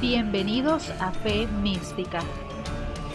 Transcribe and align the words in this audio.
Bienvenidos 0.00 0.88
a 0.98 1.10
Fe 1.10 1.46
Mística, 1.46 2.20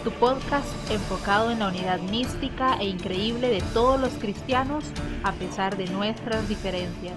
tu 0.04 0.12
podcast 0.12 0.68
enfocado 0.92 1.50
en 1.50 1.58
la 1.58 1.70
unidad 1.70 2.00
mística 2.00 2.78
e 2.80 2.86
increíble 2.86 3.50
de 3.50 3.62
todos 3.74 4.00
los 4.00 4.14
cristianos 4.14 4.86
a 5.24 5.32
pesar 5.32 5.78
de 5.78 5.88
nuestras 5.88 6.48
diferencias. 6.48 7.16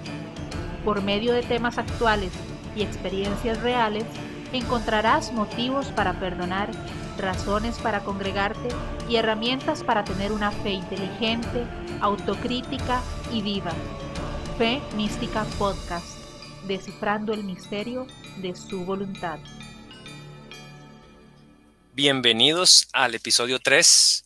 Por 0.86 1.02
medio 1.02 1.34
de 1.34 1.42
temas 1.42 1.76
actuales 1.76 2.32
y 2.74 2.80
experiencias 2.80 3.60
reales, 3.60 4.04
encontrarás 4.54 5.34
motivos 5.34 5.88
para 5.88 6.14
perdonar, 6.18 6.70
razones 7.18 7.76
para 7.76 8.00
congregarte 8.00 8.70
y 9.06 9.16
herramientas 9.16 9.84
para 9.84 10.02
tener 10.02 10.32
una 10.32 10.50
fe 10.50 10.70
inteligente, 10.70 11.66
autocrítica 12.00 13.02
y 13.30 13.42
viva. 13.42 13.72
Fe 14.56 14.80
Mística 14.96 15.44
Podcast, 15.58 16.17
descifrando 16.68 17.32
el 17.32 17.42
misterio 17.44 18.06
de 18.36 18.54
su 18.54 18.84
voluntad. 18.84 19.38
Bienvenidos 21.94 22.88
al 22.92 23.14
episodio 23.14 23.58
3, 23.58 24.24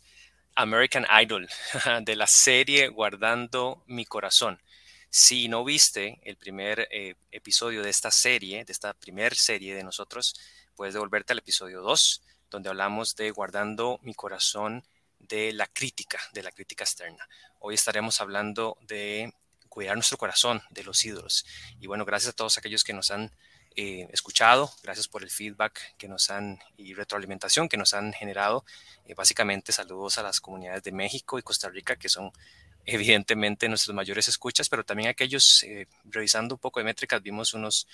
American 0.56 1.06
Idol, 1.22 1.48
de 2.02 2.16
la 2.16 2.26
serie 2.26 2.88
Guardando 2.88 3.84
mi 3.86 4.04
corazón. 4.04 4.60
Si 5.08 5.48
no 5.48 5.64
viste 5.64 6.20
el 6.24 6.36
primer 6.36 6.88
eh, 6.90 7.14
episodio 7.30 7.82
de 7.82 7.90
esta 7.90 8.10
serie, 8.10 8.64
de 8.64 8.72
esta 8.72 8.92
primera 8.92 9.36
serie 9.36 9.76
de 9.76 9.84
nosotros, 9.84 10.34
puedes 10.74 10.94
devolverte 10.94 11.32
al 11.32 11.38
episodio 11.38 11.80
2, 11.80 12.22
donde 12.50 12.70
hablamos 12.70 13.14
de 13.14 13.30
Guardando 13.30 14.00
mi 14.02 14.14
corazón 14.14 14.84
de 15.20 15.52
la 15.52 15.66
crítica, 15.68 16.18
de 16.32 16.42
la 16.42 16.50
crítica 16.50 16.82
externa. 16.82 17.28
Hoy 17.60 17.74
estaremos 17.74 18.20
hablando 18.20 18.76
de 18.80 19.32
cuidar 19.72 19.94
nuestro 19.94 20.18
corazón 20.18 20.60
de 20.68 20.84
los 20.84 21.02
ídolos. 21.02 21.46
Y 21.80 21.86
bueno, 21.86 22.04
gracias 22.04 22.34
a 22.34 22.36
todos 22.36 22.58
aquellos 22.58 22.84
que 22.84 22.92
nos 22.92 23.10
han 23.10 23.32
eh, 23.74 24.06
escuchado, 24.12 24.70
gracias 24.82 25.08
por 25.08 25.22
el 25.22 25.30
feedback 25.30 25.96
que 25.96 26.08
nos 26.08 26.28
han 26.28 26.58
y 26.76 26.92
retroalimentación 26.92 27.70
que 27.70 27.78
nos 27.78 27.94
han 27.94 28.12
generado. 28.12 28.66
Eh, 29.06 29.14
básicamente 29.14 29.72
saludos 29.72 30.18
a 30.18 30.22
las 30.22 30.42
comunidades 30.42 30.82
de 30.82 30.92
México 30.92 31.38
y 31.38 31.42
Costa 31.42 31.70
Rica, 31.70 31.96
que 31.96 32.10
son 32.10 32.32
evidentemente 32.84 33.66
nuestros 33.66 33.94
mayores 33.94 34.28
escuchas, 34.28 34.68
pero 34.68 34.84
también 34.84 35.08
aquellos, 35.08 35.62
eh, 35.62 35.86
revisando 36.04 36.56
un 36.56 36.60
poco 36.60 36.78
de 36.78 36.84
métricas, 36.84 37.22
vimos 37.22 37.54
unos, 37.54 37.88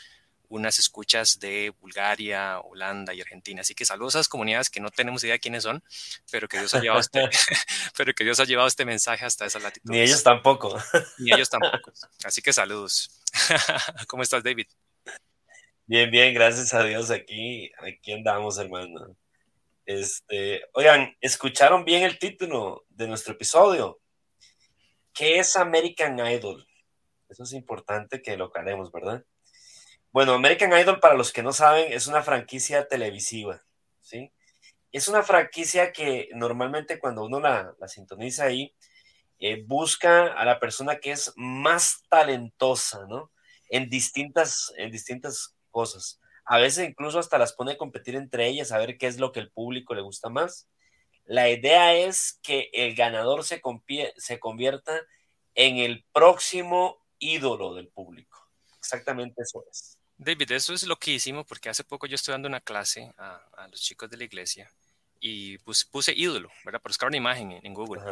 unas 0.49 0.79
escuchas 0.79 1.39
de 1.39 1.73
Bulgaria, 1.81 2.61
Holanda 2.61 3.15
y 3.15 3.21
Argentina. 3.21 3.61
Así 3.61 3.75
que 3.75 3.85
saludos 3.85 4.17
a 4.17 4.19
esas 4.21 4.29
comunidades 4.29 4.71
que 4.71 4.81
no 4.81 4.91
tenemos 4.91 5.23
idea 5.25 5.39
quiénes 5.39 5.63
son, 5.63 5.83
pero 6.31 6.49
que 6.49 6.59
Dios 6.59 6.75
ha 6.75 6.81
llevado 6.81 7.01
este, 7.01 7.21
pero 7.97 8.15
que 8.15 8.25
Dios 8.25 8.41
ha 8.41 8.45
llevado 8.45 8.69
este 8.69 8.85
mensaje 8.85 9.25
hasta 9.25 9.47
esa 9.47 9.59
latitud. 9.59 9.91
Ni 9.91 10.01
ellos 10.01 10.23
tampoco. 10.23 10.77
Ni 11.19 11.33
ellos 11.33 11.51
tampoco. 11.51 11.93
Así 12.25 12.43
que 12.43 12.53
saludos. 12.53 13.11
¿Cómo 14.07 14.23
estás, 14.23 14.43
David? 14.43 14.67
Bien, 15.87 16.11
bien, 16.11 16.35
gracias 16.35 16.75
a 16.75 16.85
Dios 16.85 17.11
aquí, 17.11 17.71
aquí 17.79 18.13
andamos, 18.13 18.59
hermano. 18.59 19.17
Este, 19.87 20.63
oigan, 20.75 21.17
¿escucharon 21.19 21.83
bien 21.83 22.03
el 22.03 22.19
título 22.19 22.85
de 22.91 23.09
nuestro 23.09 23.33
episodio? 23.33 23.99
¿Qué 25.15 25.39
es 25.39 25.57
American 25.57 26.19
Idol? 26.19 26.69
Eso 27.29 27.43
es 27.45 27.55
importante 27.55 28.21
que 28.21 28.37
lo 28.37 28.47
aclaremos, 28.47 28.93
¿verdad? 28.93 29.25
Bueno, 30.11 30.33
American 30.33 30.73
Idol, 30.73 31.01
para 31.01 31.15
los 31.15 31.33
que 31.33 31.43
no 31.43 31.53
saben, 31.53 31.93
es 31.93 32.07
una 32.07 32.23
franquicia 32.23 32.89
televisiva, 32.89 33.63
¿sí? 34.01 34.33
Es 34.91 35.07
una 35.09 35.23
franquicia 35.23 35.93
que 35.93 36.31
normalmente 36.35 36.99
cuando 36.99 37.25
uno 37.25 37.41
la, 37.41 37.75
sintoniza 37.87 38.45
ahí, 38.45 38.75
eh, 39.39 39.63
busca 39.67 40.33
a 40.33 40.45
la 40.47 40.61
persona 40.61 40.99
que 40.99 41.13
es 41.13 41.33
más 41.37 42.05
talentosa, 42.09 43.07
¿no? 43.07 43.31
En 43.69 43.91
distintas, 43.91 44.73
en 44.79 44.91
distintas 44.91 45.55
cosas. 45.71 46.21
A 46.47 46.59
veces 46.59 46.89
incluso 46.89 47.19
hasta 47.19 47.39
las 47.39 47.53
pone 47.53 47.73
a 47.73 47.79
competir 47.79 48.17
entre 48.17 48.49
ellas 48.49 48.73
a 48.73 48.79
ver 48.79 48.97
qué 48.97 49.07
es 49.09 49.19
lo 49.19 49.33
que 49.33 49.41
el 49.41 49.51
público 49.51 49.95
le 49.95 50.01
gusta 50.03 50.31
más. 50.31 50.69
La 51.27 51.51
idea 51.51 51.95
es 51.95 52.41
que 52.43 52.71
el 52.73 52.95
ganador 52.95 53.45
se, 53.45 53.61
se 54.17 54.41
convierta 54.41 55.03
en 55.55 55.77
el 55.77 56.07
próximo 56.13 57.05
ídolo 57.19 57.75
del 57.75 57.89
público. 57.89 58.48
Exactamente 58.79 59.43
eso 59.43 59.65
es. 59.71 59.99
David, 60.17 60.51
eso 60.53 60.75
es 60.75 60.83
lo 60.85 60.97
que 60.97 61.13
hicimos 61.13 61.47
porque 61.47 61.69
hace 61.69 61.85
poco 61.85 62.07
yo 62.07 62.17
estoy 62.17 62.33
dando 62.33 62.49
una 62.49 62.61
clase 62.61 63.13
a, 63.19 63.69
los 63.71 63.81
chicos 63.81 64.11
de 64.11 64.17
la 64.17 64.25
iglesia 64.25 64.71
y 65.21 65.59
puse, 65.59 66.13
ídolo, 66.15 66.51
¿verdad? 66.65 66.81
Por 66.81 66.91
buscar 66.91 67.09
una 67.09 67.17
imagen 67.17 67.53
en, 67.63 67.75
Google 67.75 68.03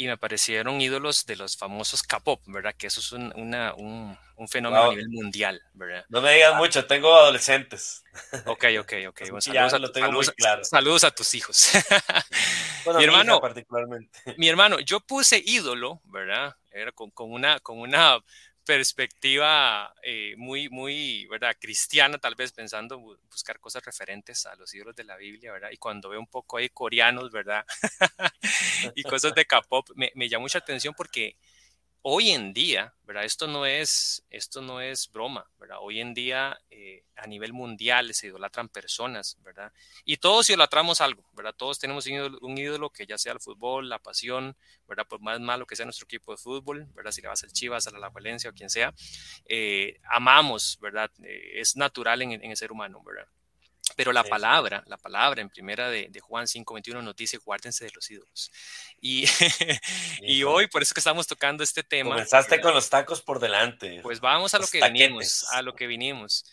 y 0.00 0.06
me 0.06 0.12
aparecieron 0.12 0.80
ídolos 0.80 1.26
de 1.26 1.36
los 1.36 1.56
famosos 1.56 2.02
K-pop, 2.02 2.40
¿verdad? 2.46 2.74
Que 2.76 2.86
eso 2.86 3.00
es 3.00 3.12
un, 3.12 3.32
un, 3.34 4.48
fenómeno 4.48 4.84
a 4.84 4.88
nivel 4.90 5.10
mundial, 5.10 5.60
¿verdad? 5.74 6.06
No 6.08 6.22
me 6.22 6.32
digas 6.32 6.56
mucho, 6.56 6.86
tengo 6.86 7.14
adolescentes. 7.14 8.02
Ok, 8.46 8.64
ok, 8.80 8.92
ok. 9.08 9.20
saludos, 9.40 9.74
a, 9.74 9.78
lo 9.78 9.92
tengo 9.92 10.10
muy 10.10 10.24
claro. 10.28 10.64
saludos, 10.64 11.04
a, 11.04 11.10
tus 11.10 11.34
hijos. 11.34 11.72
mi 12.96 13.04
hermano, 13.04 13.40
particularmente. 13.40 14.36
Mi 14.38 14.48
hermano, 14.48 14.80
yo 14.80 15.00
puse 15.00 15.42
ídolo, 15.44 16.00
¿verdad? 16.04 16.56
Era 16.70 16.92
con, 16.92 17.10
con, 17.10 17.30
una, 17.30 17.60
con 17.60 17.78
una 17.78 18.18
perspectiva 18.64 19.94
eh, 20.02 20.34
muy, 20.36 20.68
muy, 20.68 21.26
¿verdad? 21.26 21.56
Cristiana, 21.60 22.18
tal 22.18 22.34
vez 22.34 22.52
pensando 22.52 22.98
buscar 22.98 23.58
cosas 23.60 23.84
referentes 23.84 24.46
a 24.46 24.54
los 24.56 24.72
libros 24.72 24.94
de 24.94 25.04
la 25.04 25.16
Biblia, 25.16 25.52
¿verdad? 25.52 25.70
Y 25.72 25.76
cuando 25.76 26.08
veo 26.08 26.20
un 26.20 26.26
poco 26.26 26.56
ahí 26.56 26.68
coreanos, 26.68 27.30
¿verdad? 27.30 27.64
y 28.94 29.02
cosas 29.02 29.34
de 29.34 29.44
K-pop, 29.44 29.90
me, 29.94 30.12
me 30.14 30.28
llama 30.28 30.42
mucha 30.42 30.58
atención 30.58 30.94
porque 30.96 31.36
hoy 32.02 32.30
en 32.30 32.52
día, 32.52 32.94
¿verdad? 33.04 33.24
Esto 33.24 33.46
no 33.46 33.66
es, 33.66 34.24
esto 34.30 34.62
no 34.62 34.80
es 34.80 35.10
broma, 35.10 35.50
¿verdad? 35.58 35.78
Hoy 35.80 36.00
en 36.00 36.14
día 36.14 36.58
eh, 36.70 37.04
a 37.16 37.26
nivel 37.26 37.52
mundial 37.52 38.14
se 38.14 38.28
idolatran 38.28 38.68
personas, 38.68 39.36
¿verdad? 39.42 39.72
Y 40.04 40.16
todos 40.16 40.48
idolatramos 40.48 41.00
algo, 41.00 41.24
¿verdad? 41.34 41.54
Todos 41.56 41.78
tenemos 41.78 42.06
un 42.06 42.58
ídolo, 42.58 42.90
que 42.90 43.06
ya 43.06 43.18
sea 43.18 43.32
el 43.32 43.40
fútbol, 43.40 43.88
la 43.88 43.98
pasión, 43.98 44.56
¿verdad? 44.88 45.06
Por 45.06 45.20
más 45.20 45.40
malo 45.40 45.66
que 45.66 45.76
sea 45.76 45.84
nuestro 45.84 46.04
equipo 46.04 46.32
de 46.32 46.38
fútbol, 46.38 46.86
¿verdad? 46.94 47.12
Si 47.12 47.20
le 47.20 47.28
vas 47.28 47.42
al 47.44 47.52
Chivas, 47.52 47.86
a 47.86 47.90
la 47.90 48.08
Valencia 48.08 48.50
o 48.50 48.54
quien 48.54 48.70
sea, 48.70 48.94
eh, 49.46 50.00
amamos, 50.04 50.78
¿verdad? 50.80 51.10
Eh, 51.22 51.60
es 51.60 51.76
natural 51.76 52.22
en, 52.22 52.32
en 52.32 52.50
el 52.50 52.56
ser 52.56 52.72
humano, 52.72 53.02
¿verdad? 53.04 53.26
Pero 53.96 54.12
la 54.12 54.24
palabra, 54.24 54.82
la 54.86 54.96
palabra 54.96 55.40
en 55.40 55.48
primera 55.48 55.90
de, 55.90 56.08
de 56.08 56.20
Juan 56.20 56.46
5:21 56.46 57.02
nos 57.02 57.16
dice, 57.16 57.38
guárdense 57.38 57.84
de 57.84 57.90
los 57.94 58.10
ídolos. 58.10 58.50
Y, 59.00 59.24
y 60.22 60.42
hoy, 60.44 60.66
por 60.68 60.82
eso 60.82 60.94
que 60.94 61.00
estamos 61.00 61.26
tocando 61.26 61.62
este 61.62 61.82
tema. 61.82 62.10
Comenzaste 62.10 62.60
con 62.60 62.74
los 62.74 62.88
tacos 62.90 63.22
por 63.22 63.40
delante. 63.40 64.00
Pues 64.02 64.20
vamos 64.20 64.54
a 64.54 64.58
lo 64.58 64.66
que 64.66 64.80
vinimos, 64.82 65.44
a 65.52 65.62
lo 65.62 65.74
que 65.74 65.86
vinimos. 65.86 66.44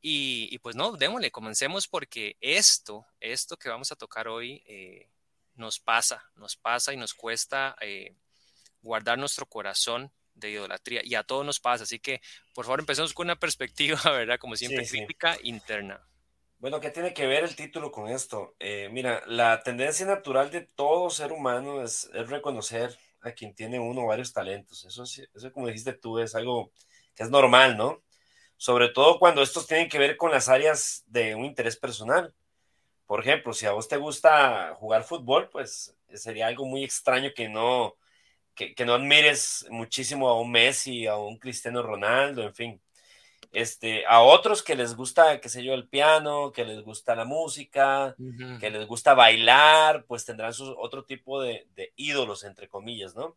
Y, 0.00 0.48
y, 0.50 0.58
pues 0.58 0.76
no, 0.76 0.92
démosle, 0.92 1.30
comencemos 1.30 1.88
porque 1.88 2.36
esto, 2.40 3.06
esto 3.20 3.56
que 3.56 3.70
vamos 3.70 3.90
a 3.90 3.96
tocar 3.96 4.28
hoy 4.28 4.62
eh, 4.66 5.08
nos 5.54 5.80
pasa, 5.80 6.30
nos 6.36 6.56
pasa 6.56 6.92
y 6.92 6.98
nos 6.98 7.14
cuesta 7.14 7.74
eh, 7.80 8.14
guardar 8.82 9.18
nuestro 9.18 9.46
corazón 9.46 10.12
de 10.34 10.50
idolatría 10.50 11.00
y 11.04 11.14
a 11.14 11.22
todos 11.22 11.46
nos 11.46 11.60
pasa. 11.60 11.84
Así 11.84 11.98
que, 12.00 12.20
por 12.54 12.66
favor, 12.66 12.80
empecemos 12.80 13.14
con 13.14 13.26
una 13.26 13.36
perspectiva, 13.36 13.98
¿verdad? 14.04 14.38
Como 14.38 14.56
siempre, 14.56 14.86
crítica 14.86 15.38
interna. 15.42 16.06
Bueno, 16.64 16.80
¿qué 16.80 16.88
tiene 16.88 17.12
que 17.12 17.26
ver 17.26 17.44
el 17.44 17.56
título 17.56 17.92
con 17.92 18.08
esto? 18.08 18.56
Eh, 18.58 18.88
mira, 18.90 19.22
la 19.26 19.62
tendencia 19.62 20.06
natural 20.06 20.50
de 20.50 20.62
todo 20.62 21.10
ser 21.10 21.30
humano 21.30 21.82
es, 21.82 22.08
reconocer 22.26 22.98
a 23.20 23.32
quien 23.32 23.54
tiene 23.54 23.78
uno 23.78 24.06
varios 24.06 24.32
talentos. 24.32 24.82
Eso, 24.86 25.02
eso, 25.02 25.52
como 25.52 25.66
dijiste 25.66 25.92
tú, 25.92 26.18
es 26.18 26.34
algo 26.34 26.72
que 27.14 27.22
es 27.22 27.28
normal, 27.28 27.76
¿no? 27.76 28.02
Sobre 28.56 28.88
todo 28.88 29.18
cuando 29.18 29.42
estos 29.42 29.66
tienen 29.66 29.90
que 29.90 29.98
ver 29.98 30.16
con 30.16 30.30
las 30.30 30.48
áreas 30.48 31.04
de 31.06 31.34
un 31.34 31.44
interés 31.44 31.76
personal. 31.76 32.32
Por 33.06 33.20
ejemplo, 33.20 33.52
si 33.52 33.66
a 33.66 33.72
vos 33.72 33.86
te 33.86 33.98
gusta 33.98 34.74
jugar 34.76 35.04
fútbol, 35.04 35.50
pues 35.50 35.94
sería 36.14 36.46
algo 36.46 36.64
muy 36.64 36.82
extraño 36.82 37.32
que 37.36 37.46
no, 37.46 37.96
que, 38.54 38.74
que 38.74 38.86
no 38.86 38.94
admires 38.94 39.66
muchísimo 39.70 40.30
a 40.30 40.40
un 40.40 40.50
Messi, 40.50 41.06
a 41.06 41.18
un 41.18 41.38
Cristiano 41.38 41.82
Ronaldo, 41.82 42.42
en 42.42 42.54
fin. 42.54 42.83
Este, 43.54 44.04
a 44.06 44.20
otros 44.20 44.64
que 44.64 44.74
les 44.74 44.96
gusta, 44.96 45.40
qué 45.40 45.48
sé 45.48 45.62
yo, 45.62 45.74
el 45.74 45.86
piano, 45.86 46.50
que 46.50 46.64
les 46.64 46.82
gusta 46.82 47.14
la 47.14 47.24
música, 47.24 48.16
que 48.58 48.70
les 48.70 48.86
gusta 48.86 49.14
bailar, 49.14 50.04
pues 50.06 50.24
tendrán 50.24 50.52
su, 50.52 50.74
otro 50.76 51.04
tipo 51.04 51.40
de, 51.40 51.66
ídolos, 51.94 52.42
entre 52.42 52.68
comillas, 52.68 53.14
¿no? 53.14 53.36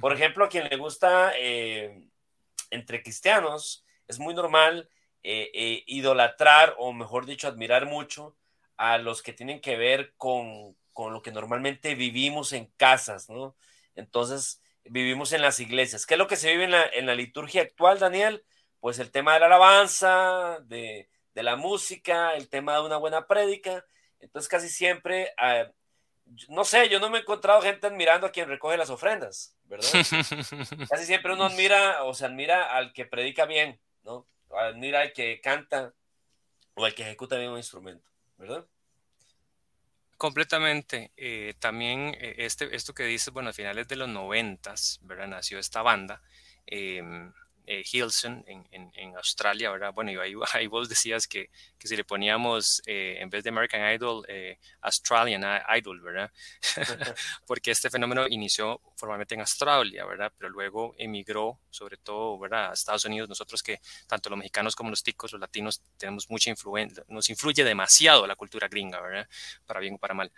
Por 0.00 0.12
ejemplo, 0.12 0.44
a 0.44 0.48
quien 0.48 0.68
le 0.68 0.76
gusta, 0.76 1.32
eh, 1.38 2.08
entre 2.70 3.02
cristianos, 3.02 3.86
es 4.06 4.18
muy 4.18 4.34
normal 4.34 4.88
eh, 5.22 5.50
eh, 5.54 5.84
idolatrar, 5.86 6.74
o 6.78 6.92
mejor 6.92 7.24
dicho, 7.24 7.48
admirar 7.48 7.86
mucho 7.86 8.36
a 8.76 8.98
los 8.98 9.22
que 9.22 9.32
tienen 9.32 9.60
que 9.60 9.76
ver 9.76 10.12
con, 10.18 10.76
con 10.92 11.14
lo 11.14 11.22
que 11.22 11.32
normalmente 11.32 11.94
vivimos 11.94 12.52
en 12.52 12.66
casas, 12.76 13.30
¿no? 13.30 13.56
Entonces, 13.94 14.60
vivimos 14.84 15.32
en 15.32 15.40
las 15.40 15.58
iglesias. 15.60 16.04
¿Qué 16.04 16.14
es 16.14 16.18
lo 16.18 16.26
que 16.26 16.36
se 16.36 16.50
vive 16.50 16.64
en 16.64 16.72
la, 16.72 16.84
en 16.84 17.06
la 17.06 17.14
liturgia 17.14 17.62
actual, 17.62 17.98
Daniel? 17.98 18.44
Pues 18.84 18.98
el 18.98 19.10
tema 19.10 19.32
de 19.32 19.40
la 19.40 19.46
alabanza, 19.46 20.58
de, 20.64 21.08
la 21.32 21.56
música, 21.56 22.34
el 22.34 22.50
tema 22.50 22.74
de 22.74 22.82
una 22.82 22.98
buena 22.98 23.26
prédica. 23.26 23.82
Entonces 24.20 24.46
casi 24.46 24.68
siempre, 24.68 25.32
ah, 25.38 25.70
no 26.50 26.64
sé, 26.66 26.90
yo 26.90 27.00
no 27.00 27.08
me 27.08 27.16
he 27.16 27.20
encontrado 27.22 27.62
gente 27.62 27.86
admirando 27.86 28.26
a 28.26 28.30
quien 28.30 28.46
recoge 28.46 28.76
las 28.76 28.90
ofrendas, 28.90 29.56
¿verdad? 29.64 29.88
casi 30.90 31.06
siempre 31.06 31.32
uno 31.32 31.44
admira 31.46 32.04
o 32.04 32.12
se 32.12 32.26
admira 32.26 32.76
al 32.76 32.92
que 32.92 33.06
predica 33.06 33.46
bien, 33.46 33.80
¿no? 34.02 34.26
Admira 34.50 35.00
al 35.00 35.14
que 35.14 35.40
canta 35.40 35.94
o 36.74 36.86
el 36.86 36.94
que 36.94 37.04
ejecuta 37.04 37.38
bien 37.38 37.52
un 37.52 37.56
instrumento, 37.56 38.06
¿verdad? 38.36 38.66
Completamente. 40.18 41.10
Eh, 41.16 41.54
también 41.58 42.14
eh, 42.20 42.34
este, 42.36 42.76
esto 42.76 42.92
que 42.92 43.04
dices, 43.04 43.32
bueno, 43.32 43.48
a 43.48 43.54
finales 43.54 43.88
de 43.88 43.96
los 43.96 44.10
noventas, 44.10 44.98
¿verdad? 45.00 45.28
Nació 45.28 45.58
esta 45.58 45.80
banda. 45.80 46.20
Em, 46.66 47.32
eh, 47.66 47.82
Hilson 47.90 48.44
en, 48.46 48.90
en, 48.94 49.16
Australia, 49.16 49.70
¿verdad? 49.70 49.92
Bueno, 49.94 50.12
y 50.12 50.16
ahí, 50.16 50.34
ahí 50.52 50.66
vos 50.66 50.88
decías 50.88 51.26
que, 51.26 51.50
que, 51.78 51.88
si 51.88 51.96
le 51.96 52.04
poníamos, 52.04 52.82
eh, 52.86 53.16
en 53.20 53.30
vez 53.30 53.42
de 53.42 53.50
American 53.50 53.94
Idol, 53.94 54.24
eh, 54.28 54.58
Australian 54.82 55.44
Idol, 55.76 56.00
¿verdad? 56.00 56.30
Porque 57.46 57.70
este 57.70 57.88
fenómeno 57.88 58.26
inició 58.28 58.80
formalmente 58.96 59.34
en 59.34 59.40
Australia, 59.40 60.04
¿verdad? 60.04 60.32
Pero 60.36 60.50
luego 60.50 60.94
emigró, 60.98 61.58
sobre 61.70 61.96
todo, 61.96 62.38
¿verdad? 62.38 62.70
A 62.70 62.72
Estados 62.74 63.04
Unidos, 63.04 63.28
nosotros 63.28 63.62
que 63.62 63.80
tanto 64.06 64.28
los 64.30 64.38
mexicanos 64.38 64.76
como 64.76 64.90
los 64.90 65.02
ticos, 65.02 65.32
los 65.32 65.40
latinos, 65.40 65.82
tenemos 65.96 66.28
mucha 66.28 66.50
influencia, 66.50 67.04
nos 67.08 67.30
influye 67.30 67.64
demasiado 67.64 68.26
la 68.26 68.36
cultura 68.36 68.68
gringa, 68.68 69.00
¿verdad? 69.00 69.28
Para 69.64 69.80
bien 69.80 69.94
o 69.94 69.98
para 69.98 70.14
mal. 70.14 70.30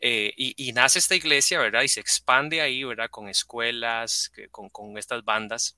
y, 0.00 0.68
y, 0.68 0.72
nace 0.72 0.98
esta 0.98 1.14
iglesia, 1.14 1.58
¿verdad? 1.58 1.82
Y 1.82 1.88
se 1.88 2.00
expande 2.00 2.60
ahí, 2.60 2.84
¿verdad? 2.84 3.08
Con 3.08 3.28
escuelas, 3.28 4.30
con, 4.50 4.68
con 4.68 4.98
estas 4.98 5.24
bandas 5.24 5.76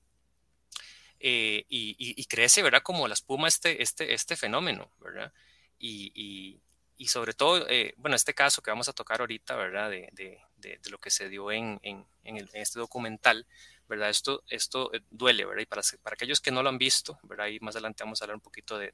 eh, 1.19 1.65
y, 1.69 2.25
crece, 2.25 2.61
¿verdad? 2.61 2.81
Como 2.83 3.07
la 3.07 3.13
espuma 3.13 3.47
este, 3.47 3.81
este, 3.81 4.13
este 4.13 4.35
fenómeno, 4.35 4.91
¿verdad? 4.99 5.33
Y, 5.77 6.61
y 6.99 7.07
sobre 7.07 7.33
todo, 7.33 7.65
eh, 7.69 7.93
bueno, 7.95 8.17
este 8.17 8.33
caso 8.33 8.61
que 8.61 8.71
vamos 8.71 8.89
a 8.89 8.93
tocar 8.93 9.21
ahorita, 9.21 9.55
¿verdad? 9.55 9.89
De, 9.89 10.09
de, 10.11 10.37
de, 10.57 10.89
lo 10.89 10.97
que 10.97 11.09
se 11.09 11.29
dio 11.29 11.49
en, 11.49 11.79
en, 11.81 12.05
en, 12.25 12.49
este 12.51 12.77
documental, 12.77 13.47
¿verdad? 13.87 14.09
Esto, 14.09 14.43
esto 14.49 14.93
eh, 14.93 14.99
duele, 15.09 15.45
¿verdad? 15.45 15.61
Y 15.61 15.65
para, 15.65 15.81
para 16.03 16.15
aquellos 16.15 16.41
que 16.41 16.51
no 16.51 16.61
lo 16.61 16.67
han 16.67 16.77
visto, 16.77 17.17
¿verdad? 17.23 17.47
Y 17.47 17.61
más 17.61 17.77
adelante 17.77 18.03
vamos 18.03 18.21
a 18.21 18.25
hablar 18.25 18.35
un 18.35 18.41
poquito 18.41 18.77
de, 18.77 18.91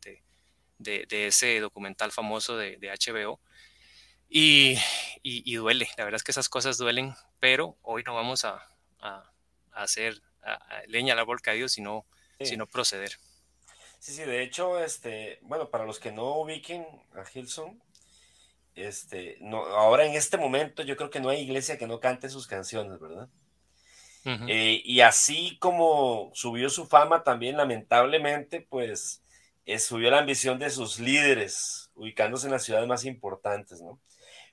ese 1.09 1.59
documental 1.59 2.11
famoso 2.11 2.55
de, 2.57 2.77
HBO. 2.77 3.39
Y, 4.29 4.77
y, 5.23 5.55
duele, 5.55 5.89
la 5.97 6.03
verdad 6.03 6.17
es 6.17 6.23
que 6.23 6.31
esas 6.31 6.47
cosas 6.47 6.77
duelen, 6.77 7.15
pero 7.39 7.75
hoy 7.81 8.03
no 8.03 8.13
vamos 8.13 8.45
a, 8.45 8.69
a, 8.99 9.31
hacer 9.71 10.21
leña 10.87 11.13
al 11.13 11.19
árbol 11.19 11.41
caído, 11.41 11.67
sino 11.67 12.05
sino 12.39 12.67
proceder. 12.67 13.17
Sí, 13.99 14.13
sí, 14.13 14.23
de 14.23 14.43
hecho, 14.43 14.83
este, 14.83 15.39
bueno, 15.41 15.69
para 15.69 15.85
los 15.85 15.99
que 15.99 16.11
no 16.11 16.35
ubiquen 16.37 16.85
a 17.13 17.23
Hilson, 17.33 17.81
este, 18.75 19.37
no, 19.39 19.65
ahora 19.65 20.05
en 20.05 20.13
este 20.13 20.37
momento 20.37 20.83
yo 20.83 20.97
creo 20.97 21.09
que 21.09 21.19
no 21.19 21.29
hay 21.29 21.41
iglesia 21.41 21.77
que 21.77 21.87
no 21.87 21.99
cante 21.99 22.29
sus 22.29 22.45
canciones, 22.45 22.99
¿verdad? 22.99 23.29
Eh, 24.47 24.81
y 24.83 25.01
así 25.01 25.55
como 25.59 26.31
subió 26.33 26.69
su 26.71 26.87
fama, 26.87 27.23
también 27.23 27.57
lamentablemente, 27.57 28.59
pues 28.59 29.21
eh, 29.67 29.77
subió 29.77 30.09
la 30.09 30.17
ambición 30.17 30.57
de 30.57 30.71
sus 30.71 30.99
líderes, 30.99 31.91
ubicándose 31.93 32.47
en 32.47 32.53
las 32.53 32.63
ciudades 32.63 32.87
más 32.87 33.05
importantes, 33.05 33.81
¿no? 33.81 33.99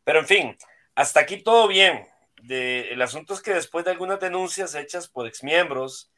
Pero 0.05 0.21
en 0.21 0.27
fin, 0.27 0.59
hasta 0.95 1.21
aquí 1.21 1.39
todo 1.39 1.69
bien. 1.69 2.07
De, 2.43 2.93
el 2.93 3.01
asunto 3.03 3.35
es 3.35 3.41
que 3.41 3.55
después 3.55 3.85
de 3.85 3.93
algunas 3.93 4.21
denuncias 4.21 4.75
hechas 4.75 5.09
por 5.09 5.27
exmiembros, 5.27 6.11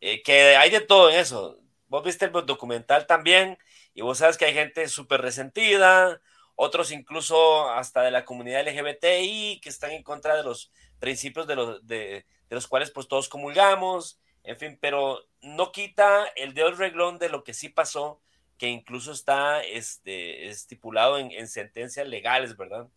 eh, 0.00 0.22
que 0.22 0.56
hay 0.56 0.70
de 0.70 0.80
todo 0.80 1.10
en 1.10 1.18
eso. 1.18 1.58
Vos 1.88 2.04
viste 2.04 2.24
el 2.24 2.32
documental 2.32 3.06
también 3.06 3.58
y 3.94 4.02
vos 4.02 4.18
sabes 4.18 4.38
que 4.38 4.46
hay 4.46 4.54
gente 4.54 4.88
súper 4.88 5.20
resentida, 5.20 6.20
otros 6.54 6.90
incluso 6.92 7.68
hasta 7.70 8.02
de 8.02 8.10
la 8.10 8.24
comunidad 8.24 8.66
LGBTI 8.66 9.60
que 9.62 9.68
están 9.68 9.90
en 9.90 10.02
contra 10.02 10.36
de 10.36 10.42
los 10.42 10.70
principios 10.98 11.46
de 11.46 11.56
los, 11.56 11.86
de, 11.86 12.26
los 12.48 12.68
cuales 12.68 12.90
pues 12.90 13.08
todos 13.08 13.28
comulgamos, 13.28 14.20
en 14.44 14.56
fin, 14.56 14.78
pero 14.80 15.20
no 15.40 15.72
quita 15.72 16.26
el 16.36 16.54
dedo 16.54 16.72
reglón 16.72 17.18
de 17.18 17.28
lo 17.28 17.44
que 17.44 17.54
sí 17.54 17.68
pasó, 17.68 18.20
que 18.58 18.68
incluso 18.68 19.12
está 19.12 19.62
este, 19.62 20.48
estipulado 20.48 21.18
en, 21.18 21.48
sentencias 21.48 22.06
legales, 22.06 22.56
¿verdad? 22.56 22.88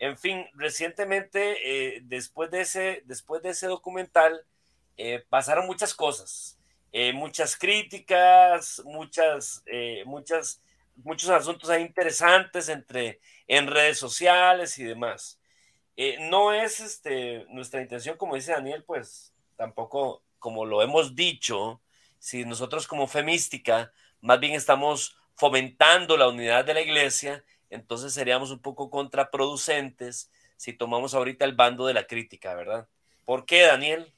En 0.00 0.16
fin, 0.16 0.46
recientemente, 0.54 1.96
eh, 1.96 2.00
después, 2.04 2.50
de 2.50 2.62
ese, 2.62 3.02
después 3.04 3.42
de 3.42 3.50
ese 3.50 3.66
documental, 3.66 4.46
eh, 4.96 5.22
pasaron 5.28 5.66
muchas 5.66 5.94
cosas, 5.94 6.58
eh, 6.90 7.12
muchas 7.12 7.54
críticas, 7.54 8.82
muchas, 8.86 9.62
muchas, 10.06 10.62
muchos 10.96 11.28
asuntos 11.28 11.70
interesantes 11.78 12.70
entre, 12.70 13.20
en 13.46 13.66
redes 13.66 13.98
sociales 13.98 14.78
y 14.78 14.84
demás. 14.84 15.38
no 16.30 16.54
es 16.54 16.80
este, 16.80 17.44
nuestra 17.50 17.82
intención, 17.82 18.16
como 18.16 18.36
dice 18.36 18.52
Daniel, 18.52 18.82
pues 18.84 19.34
tampoco, 19.56 20.22
como 20.38 20.64
lo 20.64 20.82
hemos 20.82 21.14
dicho, 21.14 21.82
si 22.18 22.46
nosotros 22.46 22.86
como 22.88 23.06
Femística 23.06 23.92
más 24.22 24.40
bien 24.40 24.54
estamos 24.54 25.16
fomentando 25.34 26.16
la 26.16 26.28
unidad 26.28 26.64
de 26.64 26.74
la 26.74 26.80
iglesia, 26.80 27.44
entonces 27.70 28.12
seríamos 28.12 28.50
un 28.50 28.60
poco 28.60 28.90
contraproducentes 28.90 30.30
si 30.56 30.72
tomamos 30.72 31.14
ahorita 31.14 31.44
el 31.44 31.54
bando 31.54 31.86
de 31.86 31.94
la 31.94 32.06
crítica, 32.06 32.54
¿verdad? 32.54 32.88
¿Por 33.24 33.46
qué, 33.46 33.62
Daniel? 33.62 34.12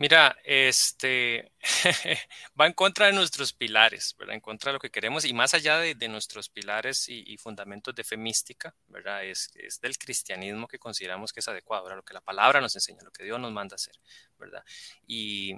Mira, 0.00 0.34
este 0.44 1.52
va 2.58 2.66
en 2.66 2.72
contra 2.72 3.08
de 3.08 3.12
nuestros 3.12 3.52
pilares, 3.52 4.16
¿verdad? 4.18 4.34
En 4.34 4.40
contra 4.40 4.70
de 4.70 4.72
lo 4.72 4.80
que 4.80 4.90
queremos 4.90 5.26
y 5.26 5.34
más 5.34 5.52
allá 5.52 5.76
de, 5.76 6.08
nuestros 6.08 6.48
pilares 6.48 7.06
y, 7.10 7.36
fundamentos 7.36 7.94
de 7.94 8.02
fe 8.02 8.16
mística, 8.16 8.74
¿verdad? 8.88 9.26
Es, 9.26 9.50
es, 9.56 9.78
del 9.78 9.98
cristianismo 9.98 10.66
que 10.68 10.78
consideramos 10.78 11.34
que 11.34 11.40
es 11.40 11.48
adecuado, 11.48 11.84
¿verdad? 11.84 11.98
Lo 11.98 12.02
que 12.02 12.14
la 12.14 12.22
palabra 12.22 12.62
nos 12.62 12.74
enseña, 12.74 13.02
lo 13.04 13.10
que 13.10 13.24
Dios 13.24 13.38
nos 13.38 13.52
manda 13.52 13.74
hacer, 13.74 13.94
¿verdad? 14.38 14.64
Y 15.06 15.54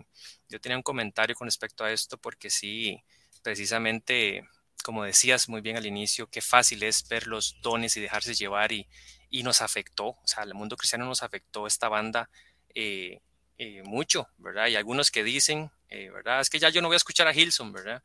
yo 0.48 0.60
tenía 0.60 0.76
un 0.76 0.82
comentario 0.82 1.36
con 1.36 1.46
respecto 1.46 1.84
a 1.84 1.92
esto 1.92 2.18
porque 2.18 2.50
sí, 2.50 3.00
precisamente, 3.44 4.42
como 4.82 5.04
decías 5.04 5.48
muy 5.48 5.60
bien 5.60 5.76
al 5.76 5.86
inicio, 5.86 6.28
qué 6.28 6.40
fácil 6.40 6.82
es 6.82 7.08
ver 7.08 7.26
los 7.26 7.60
dones 7.62 7.96
y 7.96 8.00
dejarse 8.00 8.34
llevar 8.34 8.72
y, 8.72 8.88
y 9.30 9.42
nos 9.42 9.62
afectó, 9.62 10.06
o 10.08 10.26
sea, 10.26 10.44
el 10.44 10.54
mundo 10.54 10.76
cristiano 10.76 11.04
nos 11.04 11.22
afectó 11.22 11.66
esta 11.66 11.88
banda. 11.88 12.28
Eh, 12.74 13.20
eh, 13.64 13.82
mucho, 13.84 14.28
¿verdad? 14.38 14.66
Y 14.66 14.76
algunos 14.76 15.12
que 15.12 15.22
dicen, 15.22 15.70
eh, 15.88 16.10
¿verdad? 16.10 16.40
Es 16.40 16.50
que 16.50 16.58
ya 16.58 16.70
yo 16.70 16.82
no 16.82 16.88
voy 16.88 16.94
a 16.94 16.96
escuchar 16.96 17.28
a 17.28 17.32
Hilson, 17.32 17.72
¿verdad? 17.72 18.02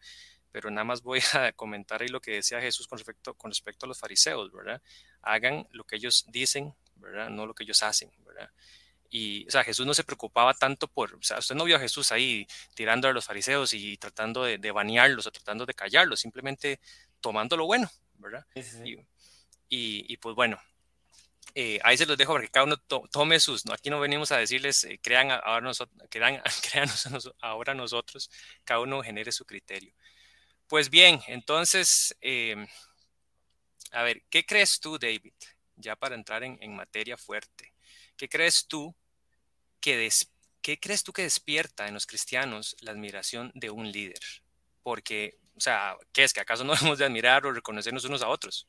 Pero 0.52 0.70
nada 0.70 0.84
más 0.84 1.02
voy 1.02 1.20
a 1.34 1.52
comentar 1.54 2.02
ahí 2.02 2.10
lo 2.10 2.22
que 2.22 2.32
decía 2.32 2.62
Jesús 2.62 2.88
con 2.88 3.00
respecto, 3.00 3.34
con 3.34 3.50
respecto 3.50 3.86
a 3.86 3.90
los 3.90 4.00
fariseos, 4.00 4.52
¿verdad? 4.52 4.82
Hagan 5.24 5.68
lo 5.72 5.84
que 5.86 5.96
ellos 5.96 6.26
dicen, 6.28 6.76
¿verdad? 6.96 7.30
No 7.30 7.48
lo 7.48 7.56
que 7.56 7.64
ellos 7.64 7.82
hacen, 7.82 8.12
¿verdad? 8.20 8.52
Y, 9.09 9.48
o 9.48 9.51
sea, 9.51 9.63
Jesús 9.63 9.86
no 9.86 9.94
se 9.94 10.04
preocupaba 10.04 10.54
tanto 10.54 10.88
por, 10.88 11.15
o 11.15 11.21
sea, 11.21 11.39
usted 11.39 11.56
no 11.56 11.63
vio 11.63 11.77
a 11.77 11.80
Jesús 11.80 12.12
ahí 12.12 12.45
tirando 12.75 13.07
a 13.07 13.13
los 13.13 13.25
fariseos 13.25 13.74
y 13.74 13.98
tratando 13.98 14.44
de, 14.44 14.57
de 14.57 14.71
banearlos 14.71 15.27
o 15.27 15.31
tratando 15.31 15.65
de 15.65 15.74
callarlos, 15.74 16.19
simplemente 16.19 16.80
tomando 17.21 17.57
lo 17.57 17.65
bueno, 17.65 17.89
¿verdad? 18.15 18.45
Y, 19.69 20.11
y, 20.14 20.18
pues 20.18 20.35
bueno, 20.35 20.59
eh, 21.56 21.80
ahí 21.83 21.97
se 21.97 22.06
los 22.06 22.18
dejo 22.18 22.33
para 22.33 22.45
que 22.45 22.52
cada 22.52 22.66
uno 22.66 22.78
tome 23.11 23.40
sus, 23.40 23.66
¿no? 23.66 23.73
aquí 23.73 23.90
no 23.90 23.99
venimos 23.99 24.31
a 24.31 24.37
decirles, 24.37 24.83
eh, 24.85 24.99
crean, 25.02 25.31
ahora 25.31 25.61
nosotros, 25.61 25.97
crean, 26.11 26.42
ahora 27.42 27.73
nosotros, 27.73 28.30
cada 28.64 28.80
uno 28.81 29.02
genere 29.02 29.31
su 29.31 29.45
criterio. 29.45 29.94
Pues 30.68 30.90
bien, 30.90 31.21
entonces, 31.28 32.16
em, 32.21 32.68
a 33.92 34.04
ver, 34.04 34.23
¿qué 34.30 34.45
crees 34.45 34.80
tú, 34.80 34.97
David? 34.99 35.33
Ya 35.76 35.95
para 35.95 36.16
entrar 36.16 36.44
en, 36.44 36.76
materia 36.76 37.18
fuerte, 37.18 37.73
¿qué 38.18 38.28
crees 38.28 38.68
tú 38.68 38.95
que 39.80 40.09
¿qué 40.62 40.80
crees 40.80 41.04
tú 41.04 41.14
que 41.14 41.21
despierta 41.24 41.88
en 41.88 41.94
los 41.94 42.06
cristianos 42.06 42.76
la 42.81 42.92
admiración 42.92 43.52
de 43.56 43.69
un 43.69 43.92
líder? 43.92 44.19
Porque, 44.83 45.38
o 45.56 45.62
sea, 45.62 45.95
¿qué 46.12 46.24
es 46.24 46.33
que 46.33 46.42
acaso 46.42 46.64
no 46.64 46.74
debemos 46.76 46.97
de 46.97 47.06
admirar 47.06 47.45
o 47.45 47.54
reconocernos 47.54 48.06
unos 48.06 48.21
a 48.21 48.30
otros? 48.30 48.68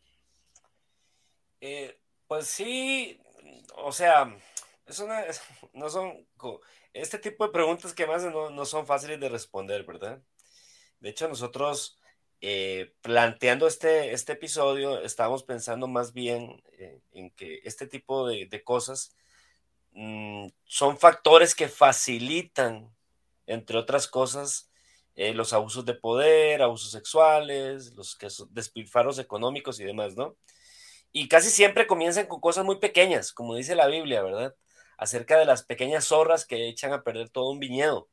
Eh, 1.61 1.99
pues 2.27 2.47
sí, 2.47 3.21
o 3.75 3.91
sea, 3.91 4.37
es 4.87 4.99
una, 5.01 5.25
no 5.73 5.91
son, 5.91 6.27
este 6.93 7.19
tipo 7.19 7.47
de 7.47 7.53
preguntas 7.53 7.95
que 7.95 8.07
más 8.07 8.23
no, 8.25 8.51
no 8.51 8.65
son 8.65 8.87
fáciles 8.87 9.19
de 9.19 9.29
responder, 9.29 9.85
¿verdad? 9.85 10.23
De 11.01 11.11
hecho, 11.11 11.29
nosotros 11.29 11.99
eh, 12.41 12.95
planteando 13.03 13.67
este, 13.67 14.13
este 14.13 14.35
episodio, 14.35 15.03
estábamos 15.03 15.43
pensando 15.43 15.89
más 15.89 16.13
bien 16.13 16.63
eh, 16.79 17.01
en 17.13 17.31
que 17.31 17.61
este 17.65 17.89
tipo 17.89 18.29
de, 18.29 18.63
cosas 18.63 19.17
mm, 19.99 20.49
son 20.65 20.97
factores 20.99 21.55
que 21.55 21.69
facilitan, 21.69 22.95
entre 23.47 23.79
otras 23.79 24.07
cosas, 24.07 24.71
eh, 25.17 25.35
los 25.35 25.53
abusos 25.53 25.85
de 25.85 25.95
poder, 25.95 26.63
abusos 26.63 26.93
sexuales, 26.93 27.93
los 27.95 28.17
despilfarros 28.51 29.19
económicos 29.19 29.81
y 29.81 29.85
demás, 29.85 30.17
¿no? 30.17 30.37
Y 31.13 31.29
casi 31.29 31.51
siempre 31.51 31.87
comienzan 31.89 32.27
con 32.27 32.41
cosas 32.41 32.65
muy 32.65 32.79
pequeñas, 32.79 33.33
como 33.33 33.57
dice 33.57 33.75
la 33.75 33.89
Biblia, 33.89 34.23
¿verdad? 34.23 34.55
Acerca 34.97 35.39
de 35.39 35.47
las 35.47 35.65
pequeñas 35.65 36.05
zorras 36.07 36.47
que 36.47 36.69
echan 36.69 36.93
a 36.93 37.03
perder 37.03 37.31
todo 37.31 37.51
un 37.51 37.59
viñedo. 37.59 38.09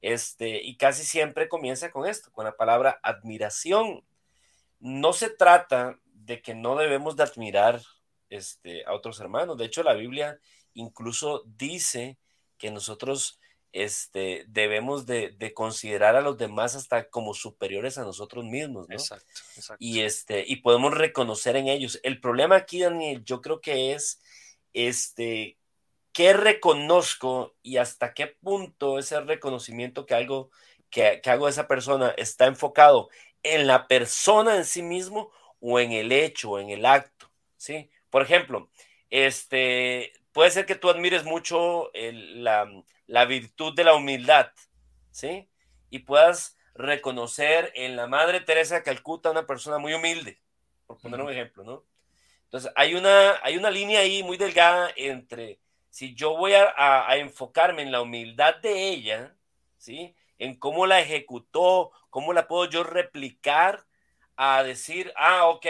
Este, 0.00 0.62
y 0.62 0.76
casi 0.76 1.04
siempre 1.04 1.48
comienza 1.48 1.90
con 1.90 2.06
esto, 2.08 2.32
con 2.32 2.44
la 2.46 2.56
palabra 2.56 2.98
admiración. 3.02 4.04
No 4.80 5.12
se 5.12 5.30
trata 5.30 5.98
de 6.06 6.42
que 6.42 6.54
no 6.54 6.76
debemos 6.76 7.16
de 7.16 7.24
admirar 7.24 7.82
este, 8.30 8.84
a 8.86 8.94
otros 8.94 9.20
hermanos. 9.20 9.58
De 9.58 9.66
hecho, 9.66 9.82
la 9.82 9.94
Biblia 9.94 10.40
incluso 10.74 11.44
dice 11.46 12.18
que 12.58 12.70
nosotros 12.70 13.40
este, 13.72 14.44
debemos 14.48 15.06
de, 15.06 15.52
considerar 15.54 16.14
a 16.14 16.20
los 16.20 16.36
demás 16.36 16.74
hasta 16.74 17.08
como 17.08 17.34
superiores 17.34 17.98
a 17.98 18.02
nosotros 18.04 18.44
mismos, 18.44 18.88
¿no? 18.88 18.94
Exacto, 18.94 19.40
exacto. 19.56 19.84
Y, 19.84 20.00
este, 20.00 20.44
y 20.46 20.56
podemos 20.56 20.94
reconocer 20.94 21.56
en 21.56 21.68
ellos. 21.68 21.98
El 22.02 22.20
problema 22.20 22.56
aquí, 22.56 22.80
Daniel, 22.80 23.24
yo 23.24 23.40
creo 23.40 23.60
que 23.60 23.92
es, 23.92 24.20
este, 24.74 25.56
¿qué 26.12 26.34
reconozco 26.34 27.54
y 27.62 27.78
hasta 27.78 28.12
qué 28.12 28.26
punto 28.26 28.98
ese 28.98 29.20
reconocimiento 29.20 30.04
que 30.04 30.14
algo, 30.14 30.50
que, 30.90 31.20
que 31.22 31.30
hago 31.30 31.46
de 31.46 31.52
esa 31.52 31.66
persona 31.66 32.14
está 32.18 32.46
enfocado 32.46 33.08
en 33.42 33.66
la 33.66 33.88
persona 33.88 34.56
en 34.56 34.66
sí 34.66 34.82
mismo 34.82 35.30
o 35.60 35.80
en 35.80 35.92
el 35.92 36.12
hecho, 36.12 36.50
o 36.50 36.58
en 36.58 36.70
el 36.70 36.84
acto, 36.84 37.30
¿sí? 37.56 37.90
Por 38.10 38.22
ejemplo, 38.22 38.70
este, 39.08 40.12
puede 40.32 40.50
ser 40.50 40.66
que 40.66 40.74
tú 40.74 40.90
admires 40.90 41.24
mucho 41.24 41.90
la, 41.94 42.68
la 43.06 43.24
virtud 43.24 43.74
de 43.74 43.84
la 43.84 43.94
humildad, 43.94 44.50
¿sí? 45.10 45.48
Y 45.90 46.00
puedas 46.00 46.56
reconocer 46.74 47.72
en 47.74 47.96
la 47.96 48.06
Madre 48.06 48.40
Teresa 48.40 48.76
de 48.76 48.82
Calcuta 48.82 49.30
una 49.30 49.46
persona 49.46 49.78
muy 49.78 49.94
humilde, 49.94 50.40
por 50.86 50.98
poner 50.98 51.20
un 51.20 51.30
ejemplo, 51.30 51.64
¿no? 51.64 51.84
Entonces, 52.44 52.72
hay 52.76 52.94
una, 52.94 53.38
hay 53.42 53.56
una 53.56 53.70
línea 53.70 54.00
ahí 54.00 54.22
muy 54.22 54.36
delgada 54.36 54.90
entre 54.96 55.58
si 55.88 56.14
yo 56.14 56.36
voy 56.36 56.54
a, 56.54 56.72
a, 56.76 57.16
enfocarme 57.16 57.82
en 57.82 57.92
la 57.92 58.00
humildad 58.00 58.56
de 58.56 58.88
ella, 58.88 59.36
¿sí? 59.76 60.14
En 60.38 60.58
cómo 60.58 60.86
la 60.86 61.00
ejecutó, 61.00 61.92
cómo 62.08 62.32
la 62.32 62.48
puedo 62.48 62.68
yo 62.68 62.82
replicar 62.82 63.84
a 64.36 64.62
decir, 64.62 65.12
ah, 65.16 65.46
ok, 65.46 65.66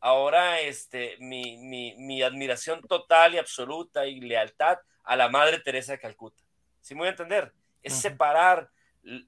ahora 0.00 0.60
este, 0.60 1.16
mi, 1.18 1.58
mi, 1.58 1.94
mi 1.96 2.22
admiración 2.22 2.82
total 2.82 3.34
y 3.34 3.38
absoluta 3.38 4.06
y 4.06 4.20
lealtad 4.20 4.78
a 5.04 5.16
la 5.16 5.28
Madre 5.28 5.60
Teresa 5.60 5.92
de 5.92 6.00
Calcuta. 6.00 6.42
¿Sí 6.80 6.94
me 6.94 7.00
voy 7.00 7.08
a 7.08 7.12
entender? 7.12 7.52
Es 7.82 7.94
separar 7.94 8.70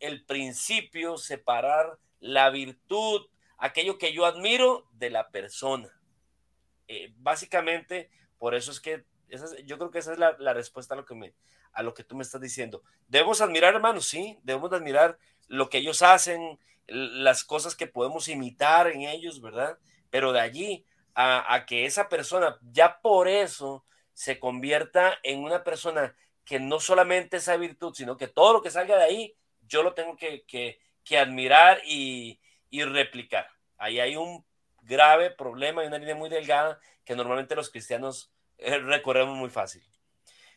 el 0.00 0.24
principio, 0.24 1.16
separar 1.16 1.98
la 2.20 2.50
virtud, 2.50 3.26
aquello 3.58 3.98
que 3.98 4.12
yo 4.12 4.26
admiro 4.26 4.86
de 4.92 5.10
la 5.10 5.28
persona. 5.30 5.88
Eh, 6.88 7.12
básicamente, 7.16 8.10
por 8.38 8.54
eso 8.54 8.70
es 8.70 8.80
que 8.80 9.04
yo 9.64 9.78
creo 9.78 9.90
que 9.90 9.98
esa 9.98 10.12
es 10.12 10.18
la, 10.18 10.52
respuesta 10.52 10.94
a 10.94 10.96
lo, 10.96 11.06
que 11.06 11.14
me, 11.14 11.34
a 11.72 11.82
lo 11.82 11.94
que 11.94 12.04
tú 12.04 12.14
me 12.14 12.22
estás 12.22 12.40
diciendo. 12.40 12.82
Debemos 13.08 13.40
admirar, 13.40 13.74
hermanos, 13.74 14.06
sí, 14.06 14.38
debemos 14.42 14.72
admirar 14.72 15.18
lo 15.48 15.68
que 15.70 15.78
ellos 15.78 16.02
hacen, 16.02 16.58
las 16.86 17.44
cosas 17.44 17.74
que 17.74 17.86
podemos 17.86 18.28
imitar 18.28 18.88
en 18.88 19.02
ellos, 19.02 19.40
¿verdad? 19.40 19.78
Pero 20.12 20.30
de 20.34 20.40
allí 20.40 20.84
a, 21.14 21.64
que 21.66 21.86
esa 21.86 22.10
persona 22.10 22.58
ya 22.70 23.00
por 23.00 23.28
eso 23.28 23.86
se 24.12 24.38
convierta 24.38 25.18
en 25.22 25.42
una 25.42 25.64
persona 25.64 26.14
que 26.44 26.60
no 26.60 26.80
solamente 26.80 27.38
esa 27.38 27.56
virtud, 27.56 27.94
sino 27.94 28.18
que 28.18 28.28
todo 28.28 28.52
lo 28.52 28.60
que 28.60 28.70
salga 28.70 28.98
de 28.98 29.04
ahí, 29.04 29.36
yo 29.62 29.82
lo 29.82 29.94
tengo 29.94 30.14
que, 30.18 30.44
que, 30.44 31.18
admirar 31.18 31.80
y, 31.86 32.38
y, 32.68 32.84
replicar. 32.84 33.48
Ahí 33.78 34.00
hay 34.00 34.16
un 34.16 34.44
grave 34.82 35.30
problema 35.30 35.82
y 35.82 35.86
una 35.86 35.96
línea 35.96 36.14
muy 36.14 36.28
delgada 36.28 36.78
que 37.06 37.16
normalmente 37.16 37.56
los 37.56 37.70
cristianos 37.70 38.30
eh, 38.58 38.78
recorremos 38.80 39.34
muy 39.34 39.48
fácil. 39.48 39.82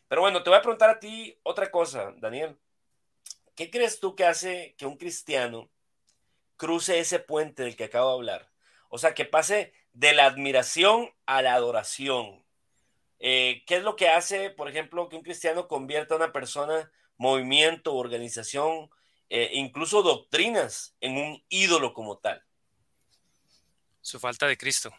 Pero 0.06 0.20
bueno, 0.20 0.42
te 0.42 0.50
voy 0.50 0.58
a 0.58 0.62
preguntar 0.62 0.90
a 0.90 1.00
ti 1.00 1.38
otra 1.44 1.70
cosa, 1.70 2.12
Daniel. 2.18 2.58
¿Qué 3.54 3.70
crees 3.70 4.00
tú 4.00 4.14
que 4.14 4.26
hace 4.26 4.74
que 4.76 4.84
un 4.84 4.98
cristiano 4.98 5.70
cruce 6.58 6.98
ese 6.98 7.20
puente 7.20 7.62
del 7.62 7.74
que 7.74 7.84
acabo 7.84 8.10
de 8.10 8.16
hablar? 8.16 8.55
O 8.88 8.98
sea, 8.98 9.14
que 9.14 9.24
pase 9.24 9.72
de 9.92 10.12
la 10.12 10.26
admiración 10.26 11.10
a 11.26 11.42
la 11.42 11.54
adoración, 11.54 12.46
eh, 13.18 13.64
¿Qué 13.66 13.76
es 13.76 13.82
lo 13.82 13.96
que 13.96 14.08
hace, 14.08 14.50
por 14.50 14.68
ejemplo, 14.68 15.08
que 15.08 15.16
un 15.16 15.22
cristiano 15.22 15.68
convierta 15.68 16.14
a 16.14 16.18
una 16.18 16.32
persona, 16.32 16.90
movimiento, 17.16 17.94
organización, 17.94 18.90
eh, 19.30 19.50
incluso 19.54 20.02
doctrinas, 20.02 20.94
en 21.00 21.16
un 21.16 21.44
ídolo 21.48 21.94
como 21.94 22.18
tal? 22.18 22.42
Su 24.00 24.20
falta 24.20 24.46
de 24.46 24.56
Cristo. 24.56 24.94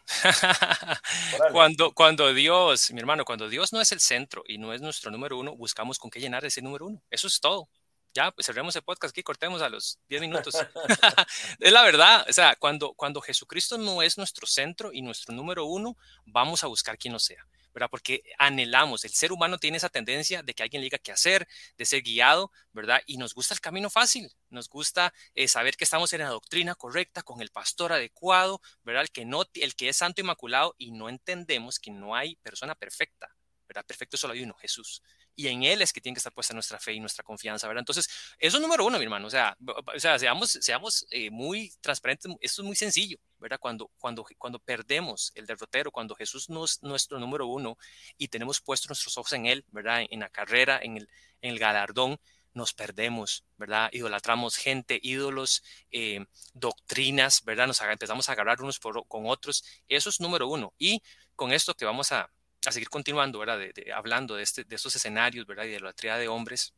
cuando, 1.52 1.92
cuando 1.94 2.34
Dios, 2.34 2.90
mi 2.92 3.00
hermano, 3.00 3.24
cuando 3.24 3.48
Dios 3.48 3.72
no 3.72 3.80
es 3.80 3.92
el 3.92 4.00
centro 4.00 4.42
y 4.46 4.58
no 4.58 4.74
es 4.74 4.82
nuestro 4.82 5.10
número 5.10 5.38
uno, 5.38 5.56
buscamos 5.56 5.98
con 5.98 6.10
qué 6.10 6.20
llenar 6.20 6.44
ese 6.44 6.60
número 6.60 6.86
uno. 6.86 7.02
Eso 7.10 7.26
es 7.26 7.40
todo. 7.40 7.70
Ya, 8.18 8.32
pues 8.32 8.46
cerremos 8.46 8.74
el 8.74 8.82
podcast 8.82 9.12
aquí, 9.12 9.22
cortemos 9.22 9.62
a 9.62 9.68
los 9.68 10.00
10 10.08 10.22
minutos. 10.22 10.52
es 11.60 11.72
la 11.72 11.84
verdad, 11.84 12.26
o 12.28 12.32
sea, 12.32 12.56
cuando, 12.56 12.92
cuando 12.94 13.20
Jesucristo 13.20 13.78
no 13.78 14.02
es 14.02 14.18
nuestro 14.18 14.44
centro 14.44 14.92
y 14.92 15.02
nuestro 15.02 15.32
número 15.32 15.66
uno, 15.66 15.96
vamos 16.24 16.64
a 16.64 16.66
buscar 16.66 16.98
quien 16.98 17.12
lo 17.12 17.20
sea. 17.20 17.46
¿verdad? 17.72 17.86
Porque 17.88 18.24
anhelamos, 18.36 19.04
el 19.04 19.12
ser 19.12 19.30
humano 19.30 19.56
tiene 19.58 19.76
esa 19.76 19.88
tendencia 19.88 20.42
de 20.42 20.52
que 20.52 20.64
alguien 20.64 20.80
le 20.80 20.86
diga 20.86 20.98
qué 20.98 21.12
hacer, 21.12 21.46
de 21.76 21.84
ser 21.84 22.02
guiado, 22.02 22.50
¿verdad? 22.72 23.00
Y 23.06 23.18
nos 23.18 23.34
gusta 23.34 23.54
el 23.54 23.60
camino 23.60 23.88
fácil, 23.88 24.32
nos 24.50 24.68
gusta 24.68 25.14
eh, 25.36 25.46
saber 25.46 25.76
que 25.76 25.84
estamos 25.84 26.12
en 26.12 26.22
la 26.22 26.30
doctrina 26.30 26.74
correcta, 26.74 27.22
con 27.22 27.40
el 27.40 27.50
pastor 27.50 27.92
adecuado, 27.92 28.60
¿verdad? 28.82 29.02
El 29.02 29.12
que, 29.12 29.26
no, 29.26 29.44
el 29.54 29.76
que 29.76 29.90
es 29.90 29.96
santo 29.96 30.20
inmaculado 30.20 30.74
y 30.76 30.90
no 30.90 31.08
entendemos 31.08 31.78
que 31.78 31.92
no 31.92 32.16
hay 32.16 32.34
persona 32.42 32.74
perfecta, 32.74 33.32
¿verdad? 33.68 33.84
Perfecto 33.86 34.16
solo 34.16 34.32
hay 34.32 34.42
uno, 34.42 34.54
Jesús 34.54 35.02
y 35.38 35.46
en 35.46 35.62
Él 35.62 35.82
es 35.82 35.92
que 35.92 36.00
tiene 36.00 36.16
que 36.16 36.18
estar 36.18 36.32
puesta 36.32 36.52
nuestra 36.52 36.80
fe 36.80 36.94
y 36.94 37.00
nuestra 37.00 37.22
confianza, 37.22 37.68
¿verdad? 37.68 37.82
Entonces, 37.82 38.08
eso 38.40 38.56
es 38.56 38.60
número 38.60 38.84
uno, 38.84 38.98
mi 38.98 39.04
hermano, 39.04 39.28
o 39.28 39.30
sea, 39.30 39.56
o 39.94 40.00
sea 40.00 40.18
seamos, 40.18 40.50
seamos 40.60 41.06
eh, 41.12 41.30
muy 41.30 41.72
transparentes, 41.80 42.32
esto 42.40 42.62
es 42.62 42.66
muy 42.66 42.74
sencillo, 42.74 43.18
¿verdad? 43.38 43.60
Cuando, 43.60 43.88
cuando, 43.98 44.26
cuando 44.36 44.58
perdemos 44.58 45.30
el 45.36 45.46
derrotero, 45.46 45.92
cuando 45.92 46.16
Jesús 46.16 46.50
no 46.50 46.64
es 46.64 46.82
nuestro 46.82 47.20
número 47.20 47.46
uno 47.46 47.78
y 48.16 48.26
tenemos 48.26 48.60
puestos 48.60 48.88
nuestros 48.88 49.16
ojos 49.16 49.32
en 49.32 49.46
Él, 49.46 49.64
¿verdad? 49.68 50.04
En, 50.10 50.18
la 50.18 50.28
carrera, 50.28 50.80
en 50.82 50.96
el, 50.96 51.08
en 51.40 51.52
el 51.52 51.60
galardón, 51.60 52.18
nos 52.52 52.74
perdemos, 52.74 53.44
¿verdad? 53.56 53.90
Idolatramos 53.92 54.56
gente, 54.56 54.98
ídolos, 55.00 55.62
eh, 55.92 56.26
doctrinas, 56.52 57.44
¿verdad? 57.44 57.68
Nos 57.68 57.80
empezamos 57.80 58.28
a 58.28 58.32
agarrar 58.32 58.60
unos 58.60 58.80
por, 58.80 59.06
con 59.06 59.26
otros. 59.26 59.62
Eso 59.86 60.08
es 60.08 60.18
número 60.18 60.48
uno. 60.48 60.74
Y 60.78 61.00
con 61.36 61.52
esto 61.52 61.74
que 61.74 61.84
vamos 61.84 62.10
a, 62.10 62.28
a 62.68 62.72
seguir 62.72 62.88
continuando, 62.88 63.38
¿verdad? 63.38 63.58
De, 63.58 63.92
hablando 63.92 64.36
de, 64.36 64.42
este, 64.42 64.64
de 64.64 64.76
estos 64.76 64.94
escenarios, 64.96 65.46
¿verdad? 65.46 65.64
Y 65.64 65.70
de 65.70 65.80
la 65.80 65.92
triada 65.92 66.18
de 66.18 66.28
hombres, 66.28 66.74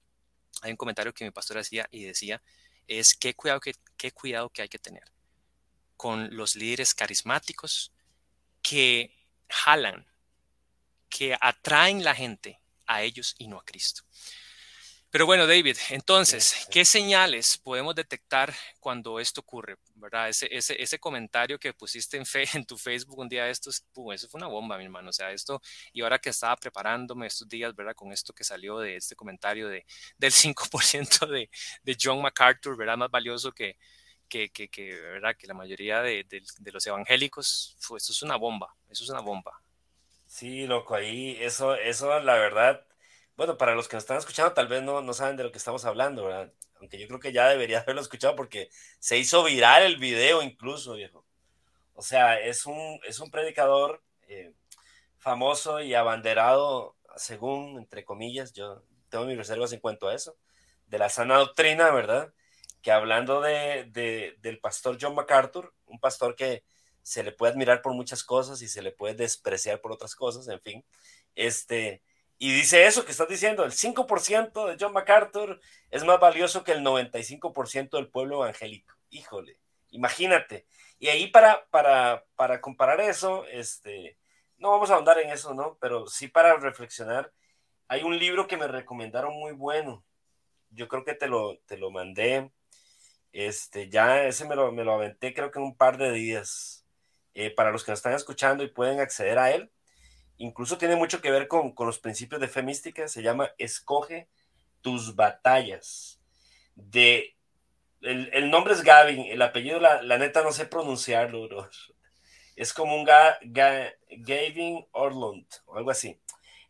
hay 0.62 0.70
un 0.70 0.76
comentario 0.76 1.12
que 1.12 1.24
mi 1.24 1.30
pastor 1.30 1.58
hacía 1.58 1.88
y 1.90 2.04
decía, 2.04 2.42
es 2.86 3.14
qué 3.14 3.34
cuidado 3.34 3.60
que, 3.60 3.74
qué 3.96 4.12
cuidado 4.12 4.50
que 4.50 4.62
hay 4.62 4.68
que 4.68 4.78
tener 4.78 5.04
con 5.96 6.34
los 6.34 6.56
líderes 6.56 6.94
carismáticos 6.94 7.92
que 8.62 9.14
jalan, 9.48 10.06
que 11.08 11.36
atraen 11.40 12.02
la 12.04 12.14
gente 12.14 12.58
a 12.86 13.02
ellos 13.02 13.34
y 13.38 13.48
no 13.48 13.58
a 13.58 13.64
Cristo. 13.64 14.02
Pero 15.10 15.26
bueno, 15.26 15.44
David, 15.44 15.76
entonces, 15.88 16.68
¿qué 16.70 16.84
señales 16.84 17.58
podemos 17.58 17.96
detectar 17.96 18.54
cuando 18.78 19.18
esto 19.18 19.40
ocurre? 19.40 19.76
¿Verdad? 19.96 20.28
Ese, 20.28 20.48
ese, 20.54 20.80
ese 20.80 21.00
comentario 21.00 21.58
que 21.58 21.74
pusiste 21.74 22.16
en, 22.16 22.24
fe, 22.24 22.44
en 22.54 22.64
tu 22.64 22.78
Facebook 22.78 23.18
un 23.18 23.28
día 23.28 23.44
de 23.44 23.50
estos, 23.50 23.84
eso 24.12 24.28
fue 24.28 24.38
una 24.38 24.46
bomba, 24.46 24.78
mi 24.78 24.84
hermano. 24.84 25.10
O 25.10 25.12
sea, 25.12 25.32
esto, 25.32 25.60
y 25.92 26.02
ahora 26.02 26.20
que 26.20 26.30
estaba 26.30 26.54
preparándome 26.56 27.26
estos 27.26 27.48
días, 27.48 27.74
¿verdad? 27.74 27.96
Con 27.96 28.12
esto 28.12 28.32
que 28.32 28.44
salió 28.44 28.78
de 28.78 28.96
este 28.96 29.16
comentario 29.16 29.68
de, 29.68 29.84
del 30.18 30.30
5% 30.30 31.26
de, 31.26 31.50
de 31.82 31.96
John 32.00 32.22
MacArthur, 32.22 32.76
¿verdad? 32.76 32.96
Más 32.96 33.10
valioso 33.10 33.50
que, 33.50 33.76
que, 34.28 34.50
que, 34.50 34.68
que 34.68 34.94
¿verdad? 34.94 35.34
Que 35.36 35.48
la 35.48 35.54
mayoría 35.54 36.02
de, 36.02 36.24
de, 36.24 36.72
los 36.72 36.86
evangélicos, 36.86 37.76
pues 37.88 38.04
eso 38.04 38.12
es 38.12 38.22
una 38.22 38.36
bomba, 38.36 38.76
eso 38.88 39.02
es 39.02 39.10
una 39.10 39.20
bomba. 39.20 39.60
Sí, 40.28 40.68
loco, 40.68 40.94
ahí, 40.94 41.36
eso, 41.40 41.74
eso, 41.74 42.20
la 42.20 42.34
verdad, 42.34 42.86
bueno, 43.40 43.56
para 43.56 43.74
los 43.74 43.88
que 43.88 43.96
nos 43.96 44.02
están 44.02 44.18
escuchando, 44.18 44.52
tal 44.52 44.68
vez 44.68 44.82
no, 44.82 45.00
no 45.00 45.14
saben 45.14 45.38
de 45.38 45.44
lo 45.44 45.50
que 45.50 45.56
estamos 45.56 45.86
hablando, 45.86 46.26
¿verdad? 46.26 46.52
Aunque 46.78 46.98
yo 46.98 47.06
creo 47.06 47.20
que 47.20 47.32
ya 47.32 47.48
debería 47.48 47.78
haberlo 47.80 48.02
escuchado 48.02 48.36
porque 48.36 48.68
se 48.98 49.16
hizo 49.16 49.42
viral 49.42 49.82
el 49.82 49.96
video 49.96 50.42
incluso, 50.42 50.92
viejo. 50.92 51.24
O 51.94 52.02
sea, 52.02 52.38
es 52.38 52.66
un, 52.66 53.00
es 53.08 53.18
un 53.18 53.30
predicador 53.30 54.02
eh, 54.28 54.52
famoso 55.16 55.80
y 55.80 55.94
abanderado, 55.94 56.96
según, 57.16 57.78
entre 57.78 58.04
comillas, 58.04 58.52
yo 58.52 58.82
tengo 59.08 59.24
mis 59.24 59.38
reservas 59.38 59.72
en 59.72 59.80
cuanto 59.80 60.08
a 60.08 60.14
eso, 60.14 60.36
de 60.88 60.98
la 60.98 61.08
sana 61.08 61.38
doctrina, 61.38 61.90
¿verdad? 61.92 62.34
Que 62.82 62.92
hablando 62.92 63.40
de, 63.40 63.88
de, 63.90 64.36
del 64.40 64.60
pastor 64.60 64.98
John 65.00 65.14
MacArthur, 65.14 65.72
un 65.86 65.98
pastor 65.98 66.36
que 66.36 66.62
se 67.02 67.22
le 67.22 67.32
puede 67.32 67.54
admirar 67.54 67.80
por 67.80 67.94
muchas 67.94 68.22
cosas 68.22 68.60
y 68.60 68.68
se 68.68 68.82
le 68.82 68.92
puede 68.92 69.14
despreciar 69.14 69.80
por 69.80 69.92
otras 69.92 70.14
cosas, 70.14 70.46
en 70.48 70.60
fin, 70.60 70.84
este, 71.34 72.02
y 72.42 72.54
dice 72.54 72.86
eso 72.86 73.04
que 73.04 73.10
estás 73.12 73.28
diciendo, 73.28 73.64
el 73.64 73.72
5% 73.72 74.66
de 74.66 74.76
John 74.80 74.94
MacArthur 74.94 75.60
es 75.90 76.04
más 76.04 76.18
valioso 76.18 76.64
que 76.64 76.72
el 76.72 76.82
95% 76.82 77.98
del 77.98 78.08
pueblo 78.08 78.36
evangélico. 78.36 78.94
Híjole, 79.10 79.58
imagínate. 79.90 80.66
Y 80.98 81.08
ahí 81.08 81.26
para, 81.26 81.66
para, 81.66 82.24
para 82.36 82.62
comparar 82.62 82.98
eso, 83.02 83.44
este, 83.48 84.16
no 84.56 84.70
vamos 84.70 84.90
a 84.90 84.94
ahondar 84.94 85.18
en 85.18 85.28
eso, 85.28 85.52
¿no? 85.52 85.76
Pero 85.82 86.06
sí 86.06 86.28
para 86.28 86.56
reflexionar, 86.56 87.30
hay 87.88 88.04
un 88.04 88.18
libro 88.18 88.46
que 88.46 88.56
me 88.56 88.68
recomendaron 88.68 89.34
muy 89.34 89.52
bueno. 89.52 90.02
Yo 90.70 90.88
creo 90.88 91.04
que 91.04 91.14
te 91.14 91.28
lo, 91.28 91.58
te 91.66 91.76
lo 91.76 91.90
mandé. 91.90 92.50
Este, 93.32 93.90
ya 93.90 94.24
ese 94.24 94.46
me 94.46 94.56
lo, 94.56 94.72
me 94.72 94.84
lo 94.84 94.94
aventé 94.94 95.34
creo 95.34 95.50
que 95.50 95.58
en 95.58 95.66
un 95.66 95.76
par 95.76 95.98
de 95.98 96.10
días. 96.10 96.86
Eh, 97.34 97.50
para 97.50 97.70
los 97.70 97.84
que 97.84 97.92
nos 97.92 97.98
están 97.98 98.14
escuchando 98.14 98.64
y 98.64 98.68
pueden 98.68 98.98
acceder 98.98 99.38
a 99.38 99.52
él, 99.52 99.70
incluso 100.40 100.78
tiene 100.78 100.96
mucho 100.96 101.20
que 101.20 101.30
ver 101.30 101.48
con, 101.48 101.74
los 101.78 101.98
principios 101.98 102.40
de 102.40 102.48
fe 102.48 102.62
mística, 102.62 103.08
se 103.08 103.22
llama 103.22 103.50
Escoge 103.58 104.28
tus 104.80 105.14
batallas. 105.14 106.20
De 106.74 107.36
el, 108.00 108.50
nombre 108.50 108.72
es 108.72 108.82
Gavin, 108.82 109.26
el 109.26 109.42
apellido, 109.42 109.78
la, 109.78 110.18
neta, 110.18 110.42
no 110.42 110.52
sé 110.52 110.64
pronunciarlo. 110.64 111.68
Es 112.56 112.72
como 112.72 112.96
un 112.96 113.04
Gavin 113.04 114.86
Orlund 114.92 115.46
o 115.66 115.76
algo 115.76 115.90
así. 115.90 116.18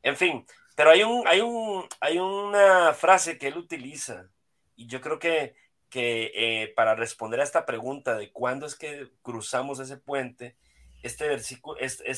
En 0.03 0.17
fin, 0.17 0.45
pero 0.75 0.91
hay, 0.91 1.05
un, 1.05 1.27
hay, 1.29 1.41
un, 1.41 1.87
hay 2.00 2.19
una 2.19 2.93
frase 2.93 3.39
que 3.39 3.49
él 3.49 3.57
utiliza 3.57 4.29
y 4.75 4.89
yo 4.89 5.00
creo 5.00 5.21
que, 5.21 5.55
que 5.89 6.33
eh, 6.35 6.73
para 6.75 6.97
responder 6.97 7.39
a 7.39 7.45
esta 7.45 7.67
pregunta 7.67 8.17
de 8.17 8.33
cuándo 8.33 8.67
es 8.67 8.75
que 8.75 9.12
cruzamos 9.23 9.79
ese 9.79 9.97
puente, 9.97 10.57
este 11.02 11.28
versículo, 11.28 11.78
este, 11.78 12.11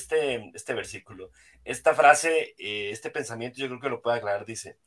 este 0.54 0.74
versículo, 0.74 1.30
esta 1.64 1.94
frase, 1.94 2.54
eh, 2.58 2.90
este 2.90 3.10
pensamiento, 3.10 3.60
yo 3.60 3.68
creo 3.68 3.80
que 3.80 3.88
lo 3.88 4.02
puede 4.02 4.18
aclarar, 4.18 4.44
dice, 4.44 4.78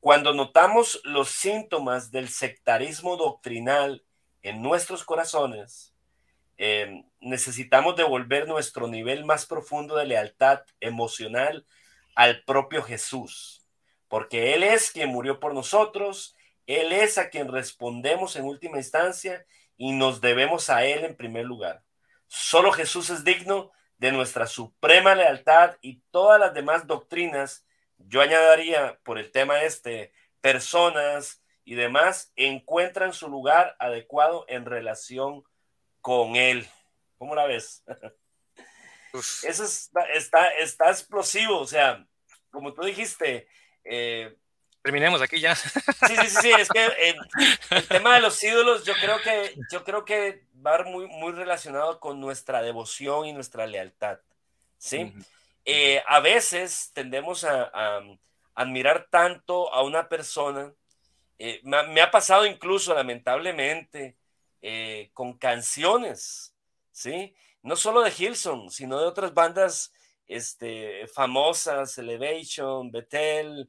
cuando 0.00 0.34
notamos 0.34 1.00
los 1.04 1.28
síntomas 1.30 2.10
del 2.10 2.28
sectarismo 2.28 3.16
doctrinal 3.16 4.04
en 4.42 4.60
nuestros 4.60 5.04
corazones, 5.04 5.94
eh, 6.58 7.04
necesitamos 7.20 7.96
devolver 7.96 8.46
nuestro 8.46 8.88
nivel 8.88 9.24
más 9.24 9.46
profundo 9.46 9.96
de 9.96 10.06
lealtad 10.06 10.62
emocional 10.80 11.66
al 12.14 12.42
propio 12.44 12.82
Jesús, 12.82 13.66
porque 14.08 14.54
Él 14.54 14.62
es 14.62 14.90
quien 14.90 15.08
murió 15.08 15.40
por 15.40 15.54
nosotros, 15.54 16.36
Él 16.66 16.92
es 16.92 17.18
a 17.18 17.30
quien 17.30 17.48
respondemos 17.48 18.36
en 18.36 18.44
última 18.44 18.78
instancia 18.78 19.46
y 19.76 19.92
nos 19.92 20.20
debemos 20.20 20.68
a 20.68 20.84
Él 20.84 21.04
en 21.04 21.16
primer 21.16 21.44
lugar. 21.44 21.82
Solo 22.34 22.72
Jesús 22.72 23.10
es 23.10 23.24
digno 23.24 23.72
de 23.98 24.10
nuestra 24.10 24.46
suprema 24.46 25.14
lealtad 25.14 25.76
y 25.82 26.00
todas 26.10 26.40
las 26.40 26.54
demás 26.54 26.86
doctrinas 26.86 27.66
yo 27.98 28.22
añadiría 28.22 28.98
por 29.02 29.18
el 29.18 29.30
tema 29.30 29.60
este, 29.64 30.14
personas 30.40 31.42
y 31.66 31.74
demás 31.74 32.32
encuentran 32.34 33.12
su 33.12 33.28
lugar 33.28 33.76
adecuado 33.78 34.46
en 34.48 34.64
relación 34.64 35.44
con 36.00 36.36
él. 36.36 36.66
¿Cómo 37.18 37.34
la 37.34 37.44
ves? 37.44 37.84
Eso 39.12 39.64
está, 39.64 40.48
está, 40.54 40.88
explosivo, 40.88 41.58
o 41.58 41.66
sea, 41.66 42.02
como 42.50 42.72
tú 42.72 42.82
dijiste. 42.82 43.46
Eh, 43.84 44.38
Terminemos 44.82 45.22
aquí 45.22 45.40
ya. 45.40 45.54
Sí, 46.06 46.16
sí, 46.16 46.36
sí, 46.42 46.50
es 46.50 46.68
que 46.68 46.84
eh, 46.84 47.16
el 47.70 47.86
tema 47.86 48.16
de 48.16 48.20
los 48.20 48.42
ídolos, 48.42 48.84
yo 48.84 48.94
creo 49.00 49.20
que, 49.22 49.54
yo 49.70 49.84
creo 49.84 50.04
que 50.04 50.44
va 50.64 50.82
muy, 50.82 51.06
muy 51.06 51.32
relacionado 51.32 52.00
con 52.00 52.20
nuestra 52.20 52.62
devoción 52.62 53.26
y 53.26 53.32
nuestra 53.32 53.66
lealtad. 53.66 54.18
¿Sí? 54.78 55.12
Eh, 55.64 56.02
a 56.08 56.18
veces 56.18 56.90
tendemos 56.92 57.44
a, 57.44 58.00
admirar 58.54 59.06
tanto 59.08 59.72
a 59.72 59.82
una 59.82 60.08
persona. 60.08 60.72
Eh, 61.38 61.60
me, 61.62 62.00
ha 62.00 62.10
pasado 62.10 62.44
incluso, 62.44 62.92
lamentablemente, 62.94 64.16
con 65.12 65.38
canciones, 65.38 66.54
¿sí? 66.90 67.34
No 67.62 67.76
solo 67.76 68.02
de 68.02 68.12
Hilson, 68.16 68.70
sino 68.70 68.98
de 68.98 69.06
otras 69.06 69.34
bandas 69.34 69.92
este, 70.26 71.06
famosas, 71.08 71.96
Elevation, 71.98 72.90
Bethel, 72.90 73.68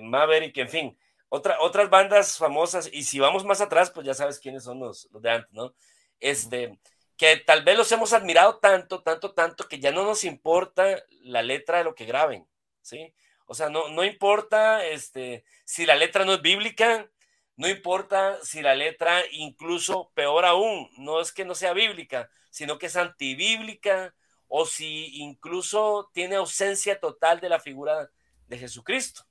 Maverick, 0.00 0.56
en 0.58 0.68
fin, 0.68 0.98
otras 1.28 1.90
bandas 1.90 2.38
famosas. 2.38 2.88
Y 2.92 3.04
si 3.04 3.18
vamos 3.20 3.44
más 3.44 3.60
atrás, 3.60 3.90
pues 3.90 4.06
ya 4.06 4.14
sabes 4.14 4.38
quiénes 4.38 4.64
son 4.64 4.80
los, 4.80 5.08
los 5.12 5.22
de 5.22 5.30
antes, 5.30 5.52
¿no? 5.52 5.74
Este, 6.18 6.78
que 7.16 7.36
tal 7.36 7.64
vez 7.64 7.76
los 7.76 7.92
hemos 7.92 8.12
admirado 8.12 8.58
tanto, 8.58 9.02
tanto, 9.02 9.32
tanto, 9.32 9.68
que 9.68 9.78
ya 9.78 9.92
no 9.92 10.04
nos 10.04 10.24
importa 10.24 11.04
la 11.22 11.42
letra 11.42 11.78
de 11.78 11.84
lo 11.84 11.94
que 11.94 12.06
graben, 12.06 12.46
¿sí? 12.82 13.14
O 13.46 13.54
sea, 13.54 13.68
no, 13.68 13.88
no 13.88 14.04
importa 14.04 14.84
este, 14.86 15.44
si 15.64 15.84
la 15.86 15.96
letra 15.96 16.24
no 16.24 16.34
es 16.34 16.42
bíblica, 16.42 17.10
no 17.56 17.68
importa 17.68 18.38
si 18.42 18.62
la 18.62 18.74
letra, 18.74 19.22
incluso 19.32 20.10
peor 20.14 20.46
aún, 20.46 20.88
no 20.96 21.20
es 21.20 21.30
que 21.32 21.44
no 21.44 21.54
sea 21.54 21.74
bíblica, 21.74 22.30
sino 22.50 22.78
que 22.78 22.86
es 22.86 22.96
antibíblica, 22.96 24.14
o 24.48 24.64
si 24.66 25.18
incluso 25.20 26.10
tiene 26.12 26.36
ausencia 26.36 26.98
total 26.98 27.38
de 27.40 27.48
la 27.48 27.60
figura 27.60 28.10
de 28.46 28.58
Jesucristo. 28.58 29.26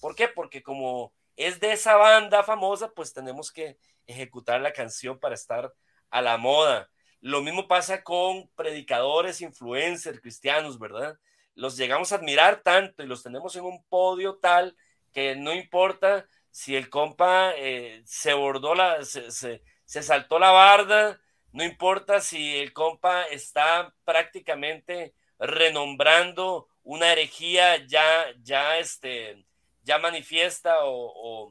¿Por 0.00 0.14
qué? 0.14 0.28
Porque 0.28 0.62
como 0.62 1.12
es 1.36 1.60
de 1.60 1.72
esa 1.72 1.96
banda 1.96 2.42
famosa, 2.42 2.92
pues 2.92 3.12
tenemos 3.12 3.52
que 3.52 3.78
ejecutar 4.06 4.60
la 4.60 4.72
canción 4.72 5.18
para 5.18 5.34
estar 5.34 5.72
a 6.10 6.22
la 6.22 6.36
moda. 6.36 6.90
Lo 7.20 7.42
mismo 7.42 7.68
pasa 7.68 8.02
con 8.02 8.48
predicadores, 8.54 9.40
influencers, 9.40 10.20
cristianos, 10.20 10.78
¿verdad? 10.78 11.18
Los 11.54 11.76
llegamos 11.76 12.12
a 12.12 12.16
admirar 12.16 12.62
tanto 12.62 13.02
y 13.02 13.06
los 13.06 13.22
tenemos 13.22 13.56
en 13.56 13.64
un 13.64 13.82
podio 13.84 14.36
tal 14.36 14.76
que 15.12 15.34
no 15.36 15.52
importa 15.52 16.26
si 16.50 16.76
el 16.76 16.90
compa 16.90 17.52
eh, 17.56 18.02
se 18.04 18.34
bordó 18.34 18.74
la, 18.74 19.04
se, 19.04 19.30
se, 19.30 19.62
saltó 20.02 20.38
la 20.38 20.50
barda, 20.50 21.20
no 21.52 21.64
importa 21.64 22.20
si 22.20 22.56
el 22.58 22.72
compa 22.72 23.24
está 23.24 23.94
prácticamente 24.04 25.14
renombrando 25.38 26.68
una 26.82 27.12
herejía 27.12 27.86
ya, 27.86 28.26
ya, 28.42 28.78
este, 28.78 29.44
ya 29.88 29.98
manifiesta 29.98 30.76
o, 30.82 31.50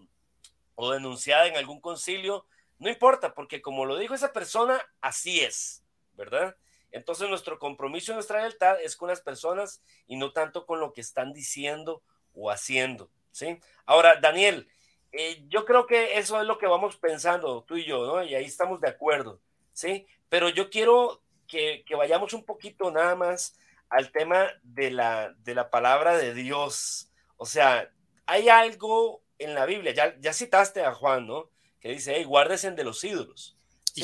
denunciada 0.93 1.47
en 1.47 1.57
algún 1.57 1.81
concilio, 1.81 2.45
no 2.77 2.87
importa, 2.87 3.33
porque 3.33 3.63
como 3.63 3.85
lo 3.85 3.97
dijo 3.97 4.13
esa 4.13 4.31
persona, 4.31 4.79
así 5.01 5.39
es, 5.39 5.83
¿verdad? 6.13 6.55
Entonces 6.91 7.27
nuestro 7.29 7.57
compromiso 7.57 8.11
y 8.11 8.15
nuestra 8.15 8.41
lealtad 8.41 8.79
es 8.79 8.95
con 8.95 9.09
las 9.09 9.21
personas 9.21 9.81
y 10.05 10.17
no 10.17 10.33
tanto 10.33 10.67
con 10.67 10.79
lo 10.79 10.93
que 10.93 11.01
están 11.01 11.33
diciendo 11.33 12.03
o 12.35 12.51
haciendo, 12.51 13.09
¿sí? 13.31 13.59
Ahora, 13.87 14.17
Daniel, 14.21 14.69
eh, 15.11 15.43
yo 15.47 15.65
creo 15.65 15.87
que 15.87 16.19
eso 16.19 16.39
es 16.39 16.45
lo 16.45 16.59
que 16.59 16.67
vamos 16.67 16.95
pensando 16.97 17.63
tú 17.63 17.75
y 17.75 17.85
yo, 17.85 18.05
¿no? 18.05 18.23
Y 18.23 18.35
ahí 18.35 18.45
estamos 18.45 18.79
de 18.79 18.89
acuerdo, 18.89 19.41
¿sí? 19.73 20.05
Pero 20.29 20.49
yo 20.49 20.69
quiero 20.69 21.23
que, 21.47 21.83
vayamos 21.97 22.33
un 22.33 22.45
poquito 22.45 22.91
nada 22.91 23.15
más 23.15 23.57
al 23.89 24.11
tema 24.11 24.47
de 24.61 24.91
la, 24.91 25.33
de 25.39 25.55
la 25.55 25.71
palabra 25.71 26.17
de 26.17 26.35
Dios. 26.35 27.11
O 27.37 27.47
sea, 27.47 27.91
hay 28.27 28.49
algo 28.49 29.23
en 29.39 29.55
la 29.55 29.65
Biblia, 29.65 29.93
ya, 29.93 30.15
ya 30.19 30.33
citaste 30.33 30.83
a 30.83 30.93
Juan, 30.93 31.27
¿no? 31.27 31.49
que 31.79 31.89
dice, 31.89 32.13
hey, 32.15 32.23
guárdesen 32.23 32.75
de 32.75 32.83
los 32.83 33.03
ídolos. 33.03 33.55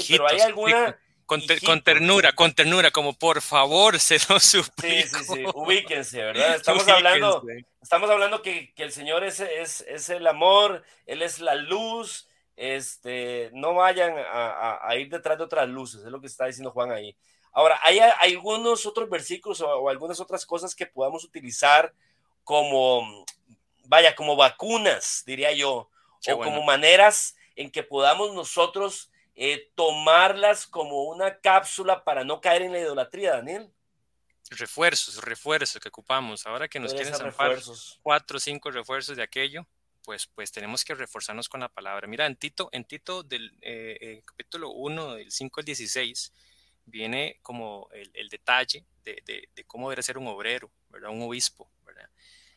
pero 0.07 0.27
hay 0.27 0.39
alguna... 0.41 0.99
Con, 1.25 1.81
ternura, 1.81 2.33
con 2.33 2.53
ternura, 2.53 2.91
como 2.91 3.13
por 3.13 3.41
favor 3.41 3.97
se 3.97 4.17
lo 4.29 4.39
suplico. 4.39 5.17
Sí, 5.17 5.25
sí, 5.25 5.33
sí, 5.33 5.43
ubíquense, 5.55 6.21
¿verdad? 6.21 6.55
Estamos 6.57 6.87
hablando, 6.87 7.43
estamos 7.81 8.09
hablando 8.09 8.41
que, 8.41 8.71
que 8.75 8.83
el 8.83 8.91
Señor 8.91 9.23
es, 9.23 9.39
es, 9.39 9.81
es, 9.87 10.09
el 10.09 10.27
amor, 10.27 10.83
Él 11.07 11.23
es 11.23 11.39
la 11.39 11.55
luz, 11.55 12.27
este, 12.55 13.49
no 13.53 13.73
vayan 13.73 14.15
a, 14.15 14.79
a, 14.85 14.95
ir 14.97 15.09
detrás 15.09 15.37
de 15.37 15.45
otras 15.45 15.67
luces, 15.67 16.01
es 16.03 16.11
lo 16.11 16.21
que 16.21 16.27
está 16.27 16.45
diciendo 16.45 16.71
Juan 16.71 16.91
ahí. 16.91 17.15
Ahora, 17.53 17.79
hay, 17.81 17.99
hay 17.99 18.33
algunos 18.33 18.85
otros 18.85 19.09
versículos 19.09 19.61
o, 19.61 19.67
o, 19.67 19.89
algunas 19.89 20.19
otras 20.19 20.45
cosas 20.45 20.75
que 20.75 20.85
podamos 20.85 21.23
utilizar 21.23 21.93
como, 22.43 23.25
vaya, 23.83 24.15
como 24.15 24.35
vacunas, 24.35 25.23
diría 25.25 25.51
yo, 25.51 25.89
o 26.31 26.37
como 26.37 26.63
maneras 26.63 27.35
en 27.55 27.71
que 27.71 27.83
podamos 27.83 28.33
nosotros 28.33 29.11
eh, 29.35 29.71
tomarlas 29.75 30.67
como 30.67 31.03
una 31.03 31.39
cápsula 31.39 32.03
para 32.03 32.23
no 32.23 32.39
caer 32.41 32.63
en 32.63 32.71
la 32.71 32.79
idolatría, 32.79 33.33
Daniel. 33.33 33.71
Refuerzos, 34.49 35.23
refuerzos 35.23 35.81
que 35.81 35.89
ocupamos. 35.89 36.45
Ahora 36.45 36.67
que 36.67 36.79
nos 36.79 36.93
quieren 36.93 37.15
zampar 37.15 37.59
cuatro 38.01 38.37
o 38.37 38.39
cinco 38.39 38.69
refuerzos 38.69 39.17
de 39.17 39.23
aquello, 39.23 39.65
pues, 40.03 40.27
pues 40.27 40.51
tenemos 40.51 40.83
que 40.83 40.93
reforzarnos 40.93 41.49
con 41.49 41.61
la 41.61 41.69
palabra. 41.69 42.07
Mira, 42.07 42.27
en 42.27 42.35
Tito, 42.35 42.69
en 42.71 42.85
Tito 42.85 43.23
del 43.23 43.51
eh, 43.61 43.97
eh, 43.99 44.21
capítulo 44.25 44.71
1, 44.71 45.15
del 45.15 45.31
5 45.31 45.61
al 45.61 45.65
16, 45.65 46.33
viene 46.85 47.39
como 47.41 47.89
el, 47.93 48.29
detalle 48.29 48.85
de, 49.03 49.23
de, 49.25 49.63
cómo 49.65 49.89
debe 49.89 50.03
ser 50.03 50.17
un 50.17 50.27
obrero, 50.27 50.69
¿verdad? 50.89 51.11
Un 51.11 51.21
obispo, 51.21 51.69
¿verdad? 51.85 52.09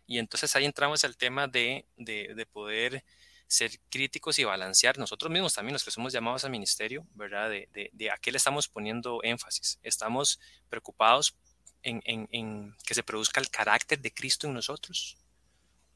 Y 0.07 0.19
entonces 0.19 0.55
ahí 0.57 0.65
entramos 0.65 1.05
al 1.05 1.17
tema 1.17 1.49
de, 1.49 1.85
de 1.97 2.47
poder 2.47 3.05
ser 3.49 3.71
críticos 3.91 4.39
y 4.39 4.45
balancear 4.45 4.99
nosotros 4.99 5.31
mismos 5.31 5.55
también, 5.55 5.75
los 5.75 5.85
que 5.85 5.91
somos 5.91 6.13
llamados 6.13 6.45
al 6.45 6.51
ministerio, 6.51 7.07
¿verdad? 7.15 7.51
De, 7.51 7.91
de, 7.93 8.11
a 8.11 8.17
qué 8.19 8.33
le 8.33 8.39
estamos 8.39 8.69
poniendo 8.69 9.21
énfasis. 9.23 9.79
Estamos 9.83 10.41
preocupados 10.69 11.37
en, 11.83 12.03
en, 12.05 12.75
que 12.85 12.95
se 12.95 13.05
produzca 13.05 13.41
el 13.41 13.51
carácter 13.51 14.01
de 14.01 14.13
Cristo 14.13 14.47
en 14.47 14.55
nosotros 14.55 15.17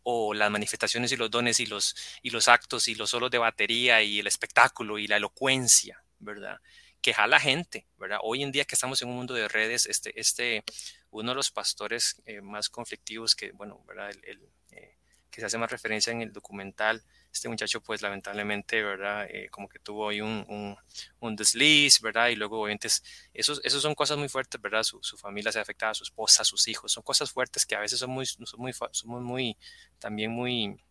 o 0.02 0.32
las 0.32 0.50
manifestaciones 0.50 1.12
y 1.12 1.16
los 1.16 1.30
dones 1.30 1.60
y 1.60 1.66
los, 1.66 1.96
y 2.22 2.30
los 2.30 2.48
actos 2.48 2.88
y 2.88 2.94
los 2.94 3.10
solos 3.10 3.30
de 3.30 3.38
batería 3.38 4.00
y 4.02 4.20
el 4.20 4.26
espectáculo 4.26 4.98
y 4.98 5.06
la 5.06 5.16
elocuencia, 5.16 6.02
¿verdad? 6.20 6.60
Que 7.02 7.12
jala 7.12 7.40
gente, 7.40 7.86
¿verdad? 7.98 8.18
Hoy 8.22 8.42
en 8.42 8.52
día 8.52 8.64
que 8.64 8.76
estamos 8.76 9.02
en 9.02 9.08
un 9.08 9.16
mundo 9.16 9.34
de 9.34 9.48
redes, 9.48 9.86
este, 9.86 10.18
este, 10.18 10.64
uno 11.10 11.30
de 11.30 11.34
los 11.34 11.50
pastores 11.50 12.20
eh, 12.26 12.40
más 12.40 12.68
conflictivos 12.68 13.34
que, 13.34 13.52
bueno, 13.52 13.82
¿verdad? 13.86 14.10
El, 14.22 14.48
eh, 14.70 14.96
que 15.30 15.40
se 15.40 15.46
hace 15.46 15.58
más 15.58 15.70
referencia 15.70 16.12
en 16.12 16.22
el 16.22 16.32
documental, 16.32 17.04
este 17.32 17.48
muchacho 17.48 17.80
pues 17.80 18.02
lamentablemente, 18.02 18.82
¿verdad? 18.82 19.26
Eh, 19.30 19.48
como 19.48 19.68
que 19.68 19.78
tuvo 19.78 20.08
ahí 20.08 20.20
un, 20.20 20.76
un, 21.20 21.36
desliz, 21.36 22.00
¿verdad? 22.00 22.28
Y 22.28 22.36
luego 22.36 22.60
obviamente 22.60 22.88
esos, 23.32 23.60
esos 23.62 23.80
son 23.80 23.94
cosas 23.94 24.18
muy 24.18 24.28
fuertes, 24.28 24.60
¿verdad? 24.60 24.82
Su, 24.82 25.00
su, 25.02 25.16
familia 25.16 25.52
se 25.52 25.60
ha 25.60 25.62
afectado, 25.62 25.94
su 25.94 26.02
esposa, 26.02 26.42
sus 26.44 26.66
hijos, 26.66 26.90
son 26.90 27.04
cosas 27.04 27.30
fuertes 27.30 27.64
que 27.64 27.76
a 27.76 27.80
veces 27.80 28.00
son 28.00 28.10
muy, 28.10 28.26
son 28.26 28.44
muy, 28.58 28.72
somos 28.90 29.22
muy, 29.22 29.56
también 29.98 30.32
muy, 30.32 30.82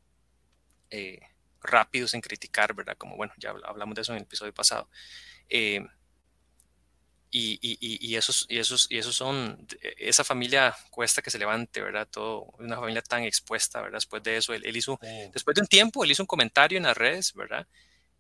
rápidos 1.61 2.13
en 2.13 2.21
criticar, 2.21 2.73
¿verdad? 2.73 2.97
Como, 2.97 3.17
bueno, 3.17 3.33
ya 3.37 3.53
hablamos 3.65 3.95
de 3.95 4.01
eso 4.01 4.13
en 4.13 4.17
el 4.17 4.23
episodio 4.23 4.53
pasado. 4.53 4.89
Y, 7.31 7.59
y, 7.61 7.77
y, 7.79 8.15
esos, 8.15 8.45
y, 8.49 8.57
esos, 8.57 8.87
y 8.89 8.97
esos 8.97 9.15
son, 9.15 9.67
esa 9.97 10.23
familia 10.23 10.75
cuesta 10.89 11.21
que 11.21 11.29
se 11.29 11.37
levante, 11.37 11.81
¿verdad? 11.81 12.07
Todo, 12.09 12.53
una 12.59 12.75
familia 12.77 13.01
tan 13.01 13.23
expuesta, 13.23 13.81
¿verdad? 13.81 13.97
Después 13.97 14.23
de 14.23 14.37
eso, 14.37 14.53
él, 14.53 14.75
hizo, 14.75 14.99
después 15.31 15.55
de 15.55 15.61
un 15.61 15.67
tiempo, 15.67 16.03
él 16.03 16.11
hizo 16.11 16.23
un 16.23 16.27
comentario 16.27 16.77
en 16.77 16.85
las 16.85 16.97
redes, 16.97 17.33
¿verdad? 17.33 17.67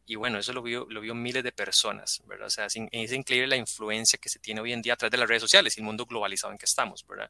Y 0.09 0.15
bueno, 0.15 0.39
eso 0.39 0.53
lo 0.53 0.63
vio, 0.63 0.87
lo 0.89 1.01
vio 1.01 1.13
miles 1.13 1.43
de 1.43 1.51
personas, 1.51 2.23
¿verdad? 2.25 2.47
O 2.47 2.49
sea, 2.49 2.65
es, 2.65 2.75
increíble 2.75 3.45
la 3.45 3.57
influencia 3.57 4.17
que 4.17 4.27
se 4.27 4.39
tiene 4.39 4.59
hoy 4.59 4.73
en 4.73 4.81
día 4.81 4.93
a 4.93 4.97
través 4.97 5.11
de 5.11 5.19
las 5.19 5.29
redes 5.29 5.43
sociales 5.43 5.77
y 5.77 5.81
el 5.81 5.85
mundo 5.85 6.07
globalizado 6.07 6.51
en 6.51 6.57
que 6.57 6.65
estamos, 6.65 7.05
¿verdad? 7.05 7.29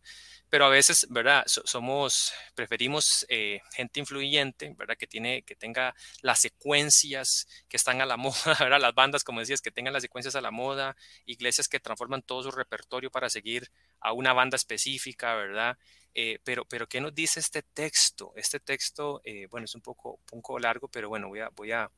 Pero 0.50 0.64
a 0.64 0.70
veces, 0.70 1.06
¿verdad? 1.10 1.44
somos, 1.46 2.32
preferimos 2.56 3.26
eh, 3.28 3.60
gente 3.74 4.00
influyente, 4.00 4.74
¿verdad? 4.78 4.96
Que, 4.96 5.08
tiene, 5.08 5.42
que 5.42 5.58
tenga 5.58 5.94
las 6.22 6.40
secuencias 6.40 7.50
que 7.68 7.76
están 7.76 8.00
a 8.00 8.06
la 8.06 8.16
moda, 8.18 8.56
¿verdad? 8.58 8.80
Las 8.80 8.96
bandas, 8.96 9.26
como 9.26 9.42
decías, 9.42 9.60
que 9.60 9.72
tengan 9.72 9.92
las 9.92 10.04
secuencias 10.04 10.38
a 10.38 10.42
la 10.42 10.50
moda, 10.50 10.96
iglesias 11.26 11.68
que 11.68 11.82
transforman 11.82 12.22
todo 12.22 12.44
su 12.44 12.52
repertorio 12.52 13.12
para 13.12 13.30
seguir 13.30 13.70
a 14.00 14.14
una 14.14 14.32
banda 14.32 14.56
específica, 14.56 15.36
¿verdad? 15.36 15.78
Eh, 16.14 16.40
pero, 16.46 16.64
pero, 16.64 16.88
¿qué 16.88 17.02
nos 17.02 17.14
dice 17.14 17.42
este 17.42 17.62
texto? 17.62 18.32
Este 18.38 18.62
texto, 18.62 19.20
eh, 19.26 19.48
bueno, 19.52 19.66
es 19.66 19.76
un 19.76 19.82
poco, 19.82 20.22
un 20.32 20.42
poco 20.42 20.60
largo, 20.60 20.88
pero 20.88 21.10
bueno, 21.10 21.28
voy 21.28 21.42
a, 21.42 21.50
voy 21.50 21.74
a 21.74 21.92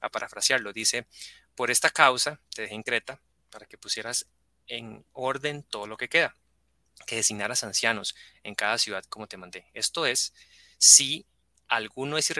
a 0.00 0.08
parafrasearlo, 0.10 0.72
dice, 0.72 1.06
por 1.54 1.70
esta 1.70 1.90
causa 1.90 2.40
te 2.54 2.62
dejé 2.62 2.74
en 2.74 2.82
Creta 2.82 3.20
para 3.50 3.66
que 3.66 3.78
pusieras 3.78 4.26
en 4.66 5.04
orden 5.12 5.62
todo 5.62 5.86
lo 5.86 5.96
que 5.96 6.08
queda, 6.08 6.34
que 7.06 7.16
designaras 7.16 7.64
ancianos 7.64 8.14
en 8.42 8.54
cada 8.54 8.78
ciudad 8.78 9.04
como 9.04 9.26
te 9.26 9.36
mandé. 9.36 9.66
Esto 9.74 10.06
es, 10.06 10.32
si 10.78 11.26
alguno 11.68 12.18
es 12.18 12.32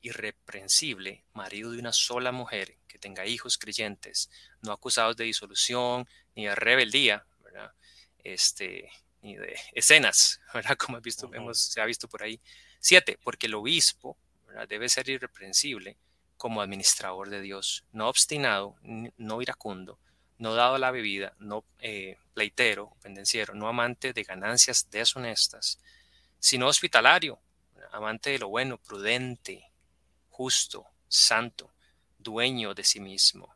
irreprensible, 0.00 1.24
marido 1.32 1.70
de 1.72 1.78
una 1.78 1.92
sola 1.92 2.32
mujer, 2.32 2.76
que 2.88 2.98
tenga 2.98 3.26
hijos 3.26 3.58
creyentes, 3.58 4.30
no 4.62 4.72
acusados 4.72 5.16
de 5.16 5.24
disolución 5.24 6.08
ni 6.34 6.46
de 6.46 6.54
rebeldía, 6.54 7.26
¿verdad? 7.42 7.72
Este, 8.22 8.88
ni 9.20 9.36
de 9.36 9.56
escenas, 9.72 10.40
¿verdad? 10.54 10.76
Como 10.76 11.00
visto, 11.00 11.30
se 11.54 11.80
ha 11.80 11.84
visto 11.84 12.08
por 12.08 12.22
ahí. 12.22 12.40
Siete, 12.80 13.18
porque 13.22 13.46
el 13.46 13.54
obispo 13.54 14.16
debe 14.68 14.88
ser 14.88 15.08
irreprensible, 15.08 15.96
como 16.36 16.60
administrador 16.60 17.30
de 17.30 17.40
Dios, 17.40 17.84
no 17.92 18.08
obstinado, 18.08 18.76
no 18.82 19.42
iracundo, 19.42 19.98
no 20.38 20.54
dado 20.54 20.74
a 20.74 20.78
la 20.78 20.90
bebida, 20.90 21.34
no 21.38 21.64
eh, 21.78 22.18
pleitero, 22.34 22.96
pendenciero, 23.00 23.54
no 23.54 23.68
amante 23.68 24.12
de 24.12 24.24
ganancias 24.24 24.88
deshonestas, 24.90 25.78
sino 26.38 26.68
hospitalario, 26.68 27.40
amante 27.92 28.30
de 28.30 28.38
lo 28.38 28.48
bueno, 28.48 28.78
prudente, 28.78 29.70
justo, 30.28 30.86
santo, 31.08 31.72
dueño 32.18 32.74
de 32.74 32.84
sí 32.84 33.00
mismo, 33.00 33.54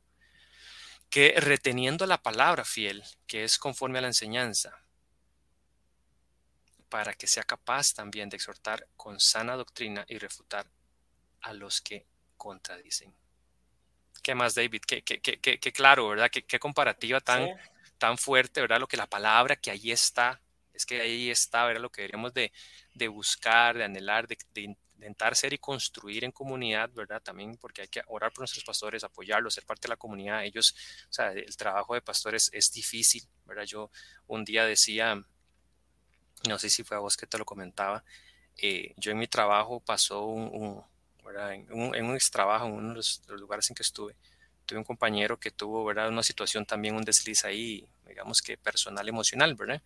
que 1.10 1.34
reteniendo 1.38 2.06
la 2.06 2.22
palabra 2.22 2.64
fiel, 2.64 3.02
que 3.26 3.44
es 3.44 3.58
conforme 3.58 3.98
a 3.98 4.02
la 4.02 4.08
enseñanza, 4.08 4.84
para 6.88 7.14
que 7.14 7.26
sea 7.26 7.42
capaz 7.42 7.92
también 7.92 8.28
de 8.28 8.36
exhortar 8.36 8.86
con 8.96 9.20
sana 9.20 9.56
doctrina 9.56 10.04
y 10.08 10.18
refutar 10.18 10.70
a 11.40 11.52
los 11.52 11.80
que 11.80 12.06
contradicen. 12.38 13.12
¿Qué 14.22 14.34
más, 14.34 14.54
David? 14.54 14.82
Qué, 14.86 15.02
qué, 15.02 15.20
qué, 15.20 15.38
qué 15.38 15.72
claro, 15.72 16.08
¿verdad? 16.08 16.30
Qué, 16.30 16.58
comparativa 16.58 17.20
tan, 17.20 17.48
tan 17.98 18.18
fuerte, 18.18 18.60
¿verdad? 18.60 18.80
Lo 18.80 18.86
que 18.86 18.96
la 18.96 19.06
palabra 19.06 19.56
que 19.56 19.70
ahí 19.70 19.90
está, 19.90 20.40
es 20.74 20.86
que 20.86 21.00
ahí 21.00 21.30
está, 21.30 21.64
¿verdad? 21.64 21.82
Lo 21.82 21.90
que 21.90 22.02
deberíamos 22.02 22.34
de, 22.34 22.52
de 22.94 23.08
buscar, 23.08 23.76
de 23.76 23.84
anhelar, 23.84 24.26
de, 24.28 24.36
intentar 24.96 25.36
ser 25.36 25.52
y 25.52 25.58
construir 25.58 26.24
en 26.24 26.32
comunidad, 26.32 26.90
¿verdad? 26.92 27.22
También 27.22 27.56
porque 27.56 27.82
hay 27.82 27.88
que 27.88 28.02
orar 28.08 28.32
por 28.32 28.40
nuestros 28.40 28.64
pastores, 28.64 29.04
apoyarlos, 29.04 29.54
ser 29.54 29.64
parte 29.64 29.82
de 29.82 29.90
la 29.90 29.96
comunidad. 29.96 30.44
Ellos, 30.44 30.74
o 31.08 31.12
sea, 31.12 31.32
el 31.32 31.56
trabajo 31.56 31.94
de 31.94 32.02
pastores 32.02 32.50
es 32.52 32.72
difícil, 32.72 33.22
¿verdad? 33.46 33.64
Yo 33.64 33.90
un 34.26 34.44
día 34.44 34.66
decía, 34.66 35.22
no 36.48 36.58
sé 36.58 36.68
si 36.68 36.82
fue 36.82 36.96
a 36.96 37.00
vos 37.00 37.16
que 37.16 37.26
te 37.26 37.38
lo 37.38 37.44
comentaba, 37.44 38.04
eh, 38.56 38.92
yo 38.96 39.12
en 39.12 39.18
mi 39.18 39.28
trabajo 39.28 39.78
pasó 39.80 40.24
un 40.24 40.84
en 41.36 41.72
un, 41.72 41.94
en 41.94 42.06
un 42.06 42.18
trabajo, 42.30 42.66
en 42.66 42.72
uno 42.72 42.88
de 42.90 42.94
los, 42.96 43.22
lugares 43.28 43.68
en 43.70 43.76
que 43.76 43.82
estuve, 43.82 44.16
tuve 44.66 44.78
un 44.78 44.84
compañero 44.84 45.38
que 45.38 45.50
tuvo, 45.50 45.84
¿verdad? 45.84 46.08
Una 46.08 46.22
situación 46.22 46.66
también, 46.66 46.94
un 46.94 47.04
desliz 47.04 47.44
ahí, 47.44 47.88
digamos 48.06 48.42
que 48.42 48.56
personal, 48.56 49.08
emocional, 49.08 49.54
¿verdad? 49.54 49.82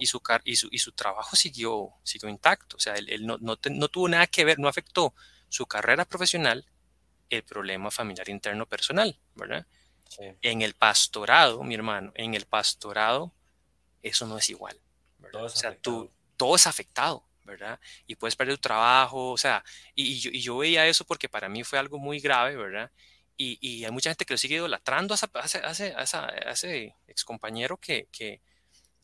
y, 0.00 0.06
su, 0.06 0.20
y, 0.44 0.56
su, 0.56 0.68
y 0.70 0.78
su 0.78 0.92
trabajo 0.92 1.36
siguió, 1.36 1.90
siguió 2.02 2.28
intacto, 2.28 2.76
o 2.76 2.80
sea, 2.80 2.94
él, 2.94 3.26
no, 3.26 3.38
no, 3.38 3.58
no, 3.70 3.88
tuvo 3.88 4.08
nada 4.08 4.26
que 4.26 4.44
ver, 4.44 4.58
no 4.58 4.68
afectó 4.68 5.14
su 5.48 5.66
carrera 5.66 6.04
profesional, 6.04 6.66
el 7.30 7.42
problema 7.42 7.90
familiar 7.90 8.28
interno 8.28 8.66
personal, 8.66 9.18
¿verdad? 9.34 9.66
En 10.42 10.62
el 10.62 10.74
pastorado, 10.74 11.62
mi 11.64 11.74
hermano, 11.74 12.12
en 12.14 12.34
el 12.34 12.46
pastorado, 12.46 13.32
eso 14.02 14.26
no 14.26 14.38
es 14.38 14.48
igual, 14.50 14.80
¿verdad? 15.18 15.44
o 15.44 15.48
sea, 15.48 15.76
tú, 15.76 16.10
todo 16.36 16.56
es 16.56 16.66
afectado, 16.66 17.24
¿verdad? 17.44 17.78
Y 18.06 18.16
puedes 18.16 18.36
perder 18.36 18.56
tu 18.56 18.62
trabajo, 18.62 19.30
o 19.30 19.38
sea, 19.38 19.64
y, 19.94 20.18
yo, 20.40 20.58
veía 20.58 20.86
eso 20.86 21.04
porque 21.04 21.28
para 21.28 21.48
mí 21.48 21.62
fue 21.62 21.78
algo 21.78 21.98
muy 21.98 22.18
grave, 22.18 22.56
¿verdad? 22.56 22.90
Y, 23.36 23.84
hay 23.84 23.90
mucha 23.90 24.10
gente 24.10 24.24
que 24.24 24.34
lo 24.34 24.38
sigue 24.38 24.56
idolatrando 24.56 25.14
a 25.14 25.16
ese, 25.44 25.58
a 25.58 25.70
ese, 25.70 25.94
a 25.94 26.50
ese, 26.52 26.94
ex 27.08 27.24
compañero 27.24 27.76
que, 27.78 28.08
que, 28.12 28.40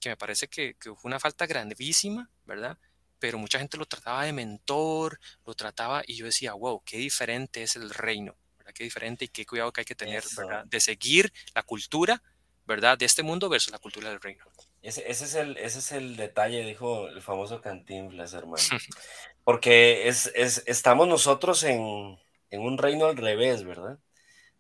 me 0.04 0.16
parece 0.16 0.48
que, 0.48 0.76
fue 0.80 0.96
una 1.04 1.20
falta 1.20 1.46
grandísima, 1.46 2.30
¿verdad? 2.44 2.78
Pero 3.18 3.38
mucha 3.38 3.58
gente 3.58 3.76
lo 3.76 3.86
trataba 3.86 4.24
de 4.24 4.32
mentor, 4.32 5.20
lo 5.44 5.54
trataba 5.54 6.02
y 6.06 6.14
yo 6.14 6.24
decía, 6.24 6.54
wow, 6.54 6.82
qué 6.84 6.96
diferente 6.96 7.62
es 7.62 7.76
el 7.76 7.90
reino, 7.90 8.36
¿verdad? 8.56 8.72
Qué 8.72 8.84
diferente 8.84 9.26
y 9.26 9.28
qué 9.28 9.44
cuidado 9.44 9.72
que 9.72 9.82
hay 9.82 9.84
que 9.84 9.94
tener, 9.94 10.24
¿verdad? 10.36 10.64
De 10.64 10.80
seguir 10.80 11.32
la 11.54 11.62
cultura, 11.62 12.22
¿verdad? 12.70 12.96
De 12.96 13.04
este 13.04 13.24
mundo 13.24 13.48
versus 13.48 13.72
la 13.72 13.80
cultura 13.80 14.10
del 14.10 14.20
reino. 14.20 14.44
Ese, 14.80 15.10
es 15.10 15.34
el, 15.34 15.56
ese 15.56 15.80
es 15.80 15.90
el 15.90 16.16
detalle, 16.16 16.64
dijo 16.64 17.08
el 17.08 17.20
famoso 17.20 17.60
Cantinflas, 17.60 18.32
hermano. 18.32 18.62
Porque 19.44 20.06
es, 20.06 20.30
es, 20.36 20.62
estamos 20.66 21.08
nosotros 21.08 21.64
en, 21.64 22.16
en, 22.50 22.60
un 22.60 22.78
reino 22.78 23.06
al 23.06 23.16
revés, 23.16 23.64
¿verdad? 23.64 23.98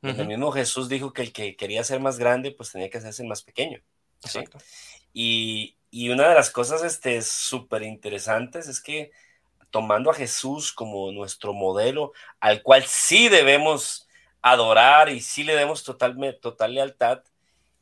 El 0.02 0.26
mismo 0.26 0.50
Jesús 0.50 0.88
dijo 0.88 1.12
que 1.12 1.22
el 1.22 1.32
que 1.32 1.56
quería 1.56 1.84
ser 1.84 2.00
más 2.00 2.18
grande, 2.18 2.50
pues 2.50 2.72
tenía 2.72 2.90
que 2.90 2.98
hacerse 2.98 3.22
más 3.22 3.42
pequeño. 3.42 3.80
Exacto. 4.24 4.58
Y, 5.12 5.76
y, 5.90 6.08
una 6.08 6.28
de 6.28 6.34
las 6.34 6.50
cosas 6.50 6.82
este, 6.82 7.20
súper 7.22 7.82
interesantes 7.82 8.66
es 8.66 8.80
que 8.80 9.12
tomando 9.70 10.10
a 10.10 10.14
Jesús 10.14 10.72
como 10.72 11.12
nuestro 11.12 11.52
modelo, 11.52 12.12
al 12.40 12.62
cual 12.62 12.84
sí 12.86 13.28
debemos 13.28 14.08
adorar 14.42 15.10
y 15.10 15.20
sí 15.20 15.44
le 15.44 15.52
debemos 15.52 15.84
total, 15.84 16.38
total 16.40 16.74
lealtad, 16.74 17.22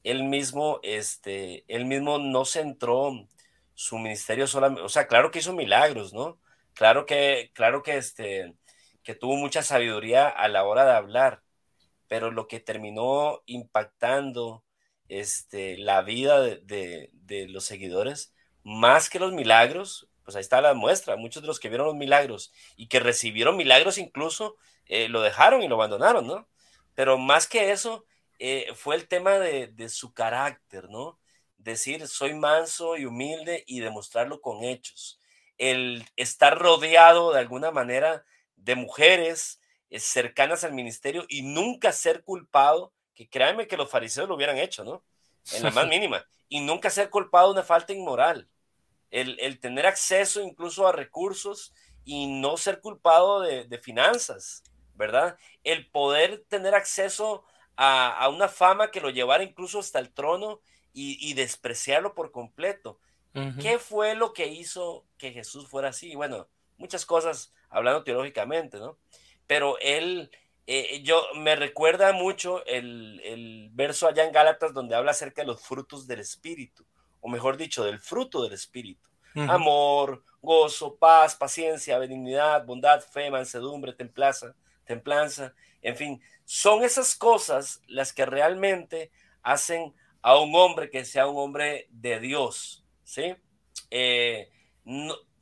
él 0.05 0.25
mismo, 0.25 0.81
este, 0.83 1.65
él 1.69 1.85
mismo 1.87 2.19
no 2.19 2.45
centró 2.45 3.13
su 3.75 3.99
ministerio 3.99 4.47
solamente, 4.47 4.83
o 4.83 4.89
sea, 4.89 5.07
claro 5.07 5.31
que 5.31 5.41
hizo 5.41 5.53
milagros, 5.53 6.13
¿no? 6.13 6.39
Claro 6.75 7.07
que, 7.07 7.51
claro 7.55 7.83
que, 7.83 7.97
este, 7.97 8.55
que 9.03 9.15
tuvo 9.15 9.37
mucha 9.37 9.63
sabiduría 9.63 10.29
a 10.29 10.49
la 10.49 10.65
hora 10.65 10.85
de 10.85 10.93
hablar, 10.93 11.43
pero 12.09 12.31
lo 12.31 12.49
que 12.49 12.61
terminó 12.61 13.43
impactando 13.47 14.65
este, 15.09 15.79
la 15.79 16.03
vida 16.03 16.41
de, 16.41 17.11
los 17.49 17.65
seguidores, 17.65 18.35
más 18.65 19.11
que 19.11 19.19
los 19.19 19.33
milagros, 19.33 20.09
pues 20.25 20.37
ahí 20.37 20.41
está 20.41 20.61
la 20.61 20.75
muestra, 20.75 21.17
muchos 21.17 21.43
de 21.43 21.47
los 21.47 21.61
que 21.61 21.69
vieron 21.69 21.87
los 21.87 21.97
milagros 21.97 22.53
y 22.77 22.89
que 22.89 23.01
recibieron 23.01 23.57
milagros 23.57 23.99
incluso, 23.99 24.57
eh, 24.87 25.09
lo 25.09 25.23
dejaron 25.23 25.63
y 25.63 25.69
lo 25.69 25.77
abandonaron, 25.77 26.27
¿no? 26.27 26.49
Pero 26.95 27.19
más 27.19 27.47
que 27.47 27.71
eso, 27.73 28.05
eh, 28.39 28.73
fue 28.75 28.95
el 28.95 29.09
tema 29.09 29.39
de, 29.39 29.89
su 29.89 30.13
carácter, 30.13 30.89
¿no? 30.89 31.19
Decir, 31.57 32.07
soy 32.07 32.35
manso 32.35 32.97
y 32.97 33.05
humilde 33.05 33.65
y 33.67 33.81
demostrarlo 33.81 34.41
con 34.41 34.63
hechos. 34.63 35.21
El 35.57 36.07
estar 36.17 36.57
rodeado 36.57 37.33
de 37.33 37.41
alguna 37.41 37.73
manera 37.73 38.25
de 38.57 38.77
mujeres 38.77 39.61
eh, 39.91 39.99
cercanas 39.99 40.63
al 40.63 40.73
ministerio 40.73 41.27
y 41.29 41.43
nunca 41.43 41.91
ser 41.93 42.23
culpado, 42.23 42.93
que 43.15 43.29
créanme 43.29 43.67
que 43.67 43.77
los 43.77 43.91
fariseos 43.91 44.29
lo 44.29 44.37
hubieran 44.37 44.59
hecho, 44.59 44.85
¿no? 44.85 45.03
En 45.53 45.65
la 45.65 45.71
más 45.73 45.87
mínima. 45.89 46.25
Y 46.49 46.61
nunca 46.61 46.91
ser 46.91 47.11
culpado 47.11 47.49
de 47.49 47.55
una 47.55 47.65
falta 47.65 47.93
inmoral. 47.93 48.49
El, 49.11 49.39
el 49.41 49.59
tener 49.59 49.87
acceso 49.87 50.43
incluso 50.43 50.87
a 50.87 50.93
recursos 50.93 51.73
y 52.05 52.27
no 52.27 52.57
ser 52.57 52.81
culpado 52.81 53.41
de, 53.41 53.65
de 53.65 53.79
finanzas, 53.79 54.63
¿verdad? 54.95 55.37
El 55.65 55.91
poder 55.91 56.45
tener 56.49 56.75
acceso 56.75 57.45
a, 57.45 57.58
una 57.79 58.49
fama 58.49 58.91
que 58.91 59.01
lo 59.01 59.11
llevara 59.11 59.45
incluso 59.45 59.79
hasta 59.79 59.99
el 59.99 60.13
trono 60.13 60.61
y, 60.93 61.35
despreciarlo 61.35 62.15
por 62.15 62.33
completo. 62.33 62.99
¿Qué 63.61 63.79
fue 63.79 64.17
lo 64.17 64.33
que 64.33 64.49
hizo 64.49 65.07
que 65.17 65.31
Jesús 65.31 65.69
fuera 65.69 65.91
así? 65.91 66.17
Bueno, 66.17 66.49
muchas 66.77 67.07
cosas 67.07 67.53
hablando 67.71 68.03
teológicamente, 68.03 68.79
¿no? 68.79 68.99
Pero 69.47 69.79
él, 69.81 70.31
eh, 70.67 71.03
yo 71.05 71.23
me 71.37 71.55
recuerda 71.55 72.13
mucho 72.13 72.65
el, 72.67 73.21
el, 73.25 73.71
verso 73.73 74.09
allá 74.09 74.25
en 74.25 74.33
Gálatas 74.33 74.75
donde 74.75 74.97
habla 74.97 75.13
acerca 75.13 75.43
de 75.43 75.47
los 75.47 75.63
frutos 75.63 76.09
del 76.09 76.19
Espíritu, 76.19 76.85
o 77.21 77.29
mejor 77.29 77.57
dicho, 77.57 77.85
del 77.85 78.01
fruto 78.01 78.43
del 78.43 78.55
Espíritu. 78.55 79.09
Amor, 79.35 80.25
gozo, 80.43 80.97
paz, 80.97 81.37
paciencia, 81.37 81.99
benignidad, 81.99 82.65
bondad, 82.65 83.01
fe, 83.01 83.31
mansedumbre, 83.31 83.93
templanza, 83.93 84.57
templanza, 84.85 85.55
en 85.83 85.97
fin, 85.97 86.23
son 86.45 86.85
esas 86.85 87.15
cosas 87.15 87.83
las 87.87 88.13
que 88.13 88.27
realmente 88.27 89.11
hacen 89.43 89.95
a 90.23 90.39
un 90.39 90.55
hombre 90.55 90.91
que 90.91 91.05
sea 91.05 91.27
un 91.27 91.39
hombre 91.39 91.87
de 91.91 92.21
Dios, 92.21 92.85
¿sí? 93.05 93.35
Eh, 93.91 94.51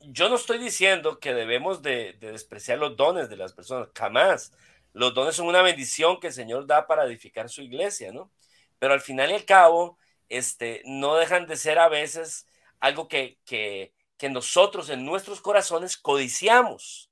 yo 0.01 0.29
no 0.29 0.35
estoy 0.35 0.57
diciendo 0.59 1.19
que 1.19 1.33
debemos 1.33 1.81
de, 1.81 2.13
despreciar 2.19 2.77
los 2.77 2.95
dones 2.95 3.29
de 3.29 3.37
las 3.37 3.53
personas, 3.53 3.89
jamás. 3.95 4.53
Los 4.93 5.13
dones 5.13 5.35
son 5.35 5.47
una 5.47 5.61
bendición 5.61 6.19
que 6.19 6.27
el 6.27 6.33
Señor 6.33 6.65
da 6.67 6.87
para 6.87 7.05
edificar 7.05 7.49
su 7.49 7.61
iglesia, 7.61 8.11
¿no? 8.11 8.31
Pero 8.79 8.93
al 8.93 9.01
final 9.01 9.31
y 9.31 9.33
al 9.35 9.45
cabo, 9.45 9.97
este, 10.29 10.81
no 10.85 11.15
dejan 11.15 11.47
de 11.47 11.57
ser 11.57 11.79
a 11.79 11.89
veces 11.89 12.47
algo 12.79 13.07
que, 13.07 13.39
que, 13.45 13.93
que 14.17 14.29
nosotros 14.29 14.89
en 14.89 15.05
nuestros 15.05 15.41
corazones 15.41 15.97
codiciamos. 15.97 17.11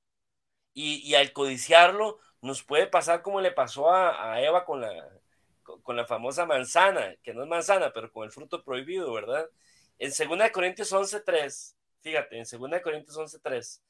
Y, 0.74 0.96
y, 1.08 1.14
al 1.14 1.32
codiciarlo, 1.32 2.18
nos 2.46 2.62
puede 2.62 2.86
pasar 2.86 3.22
como 3.22 3.40
le 3.40 3.52
pasó 3.52 3.92
a, 3.92 4.40
Eva 4.40 4.64
con 4.64 4.80
la, 4.80 4.90
con, 5.62 5.96
la 5.96 6.06
famosa 6.06 6.46
manzana, 6.46 7.16
que 7.22 7.34
no 7.34 7.42
es 7.42 7.48
manzana, 7.48 7.92
pero 7.92 8.10
con 8.10 8.24
el 8.24 8.30
fruto 8.30 8.64
prohibido, 8.64 9.12
¿verdad? 9.12 9.46
En 9.98 10.10
2 10.10 10.50
Corintios 10.52 10.92
11.3, 10.92 11.74
fíjate, 12.00 12.38
en 12.38 12.44
2 12.44 12.80
Corintios 12.82 13.16
11.3, 13.16 13.80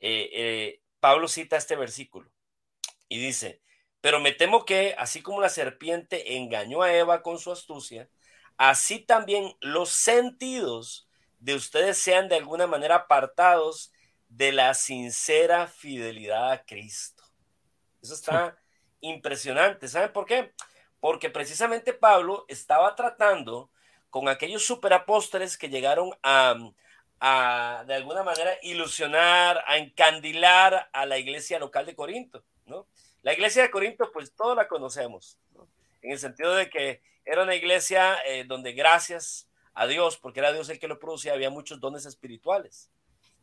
eh, 0.00 0.30
eh, 0.32 0.80
Pablo 1.00 1.28
cita 1.28 1.56
este 1.56 1.76
versículo 1.76 2.30
y 3.08 3.18
dice, 3.20 3.60
pero 4.00 4.20
me 4.20 4.32
temo 4.32 4.64
que 4.64 4.94
así 4.98 5.22
como 5.22 5.40
la 5.40 5.48
serpiente 5.48 6.36
engañó 6.36 6.82
a 6.82 6.94
Eva 6.94 7.22
con 7.22 7.38
su 7.38 7.52
astucia, 7.52 8.08
así 8.56 9.00
también 9.00 9.56
los 9.60 9.90
sentidos 9.90 11.08
de 11.38 11.54
ustedes 11.54 11.98
sean 11.98 12.28
de 12.28 12.36
alguna 12.36 12.66
manera 12.66 12.96
apartados 12.96 13.92
de 14.28 14.52
la 14.52 14.74
sincera 14.74 15.66
fidelidad 15.66 16.52
a 16.52 16.64
Cristo. 16.64 17.21
Eso 18.02 18.14
está 18.14 18.58
impresionante. 19.00 19.88
¿Saben 19.88 20.12
por 20.12 20.26
qué? 20.26 20.52
Porque 21.00 21.30
precisamente 21.30 21.92
Pablo 21.92 22.44
estaba 22.48 22.94
tratando 22.94 23.70
con 24.10 24.28
aquellos 24.28 24.64
superapóstoles 24.64 25.56
que 25.56 25.70
llegaron 25.70 26.12
a, 26.22 26.56
a, 27.20 27.84
de 27.86 27.94
alguna 27.94 28.22
manera, 28.22 28.52
ilusionar, 28.62 29.64
a 29.66 29.78
encandilar 29.78 30.90
a 30.92 31.06
la 31.06 31.18
iglesia 31.18 31.58
local 31.58 31.86
de 31.86 31.96
Corinto, 31.96 32.44
¿no? 32.66 32.86
La 33.22 33.32
iglesia 33.32 33.62
de 33.62 33.70
Corinto, 33.70 34.10
pues 34.12 34.34
todos 34.34 34.56
la 34.56 34.68
conocemos, 34.68 35.38
en 36.02 36.10
el 36.10 36.18
sentido 36.18 36.54
de 36.54 36.68
que 36.68 37.00
era 37.24 37.44
una 37.44 37.54
iglesia 37.54 38.18
eh, 38.26 38.44
donde 38.44 38.72
gracias 38.72 39.48
a 39.74 39.86
Dios, 39.86 40.18
porque 40.18 40.40
era 40.40 40.52
Dios 40.52 40.68
el 40.68 40.78
que 40.78 40.88
lo 40.88 40.98
producía, 40.98 41.32
había 41.32 41.48
muchos 41.48 41.80
dones 41.80 42.04
espirituales. 42.04 42.90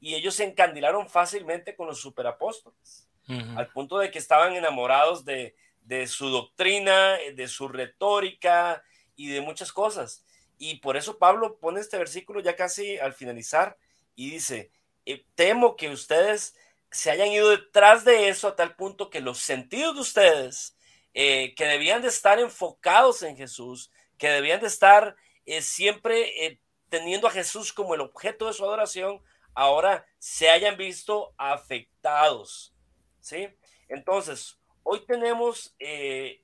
Y 0.01 0.15
ellos 0.15 0.35
se 0.35 0.43
encandilaron 0.43 1.09
fácilmente 1.09 1.75
con 1.75 1.87
los 1.87 1.99
superapóstoles, 1.99 3.08
al 3.55 3.67
punto 3.69 3.99
de 3.99 4.09
que 4.09 4.17
estaban 4.17 4.55
enamorados 4.55 5.23
de, 5.23 5.55
de 5.81 6.07
su 6.07 6.29
doctrina, 6.29 7.17
de 7.35 7.47
su 7.47 7.67
retórica 7.67 8.83
y 9.15 9.29
de 9.29 9.41
muchas 9.41 9.71
cosas. 9.71 10.25
Y 10.57 10.77
por 10.77 10.97
eso 10.97 11.17
Pablo 11.17 11.57
pone 11.59 11.79
este 11.79 11.97
versículo 11.97 12.39
ya 12.39 12.55
casi 12.55 12.97
al 12.97 13.13
finalizar 13.13 13.77
y 14.15 14.31
dice, 14.31 14.71
eh, 15.05 15.25
temo 15.35 15.75
que 15.75 15.89
ustedes 15.89 16.55
se 16.91 17.11
hayan 17.11 17.29
ido 17.29 17.49
detrás 17.49 18.03
de 18.03 18.29
eso 18.29 18.47
a 18.47 18.55
tal 18.55 18.75
punto 18.75 19.09
que 19.09 19.21
los 19.21 19.39
sentidos 19.39 19.95
de 19.95 20.01
ustedes, 20.01 20.75
eh, 21.13 21.53
que 21.55 21.65
debían 21.65 22.01
de 22.01 22.07
estar 22.07 22.39
enfocados 22.39 23.21
en 23.23 23.37
Jesús, 23.37 23.91
que 24.17 24.29
debían 24.29 24.59
de 24.59 24.67
estar 24.67 25.15
eh, 25.45 25.61
siempre 25.61 26.45
eh, 26.45 26.59
teniendo 26.89 27.27
a 27.27 27.31
Jesús 27.31 27.73
como 27.73 27.93
el 27.93 28.01
objeto 28.01 28.47
de 28.47 28.53
su 28.53 28.63
adoración, 28.63 29.21
ahora 29.53 30.05
se 30.17 30.49
hayan 30.49 30.77
visto 30.77 31.33
afectados. 31.37 32.73
¿Sí? 33.21 33.49
Entonces, 33.87 34.59
hoy 34.83 35.05
tenemos 35.05 35.75
eh, 35.79 36.41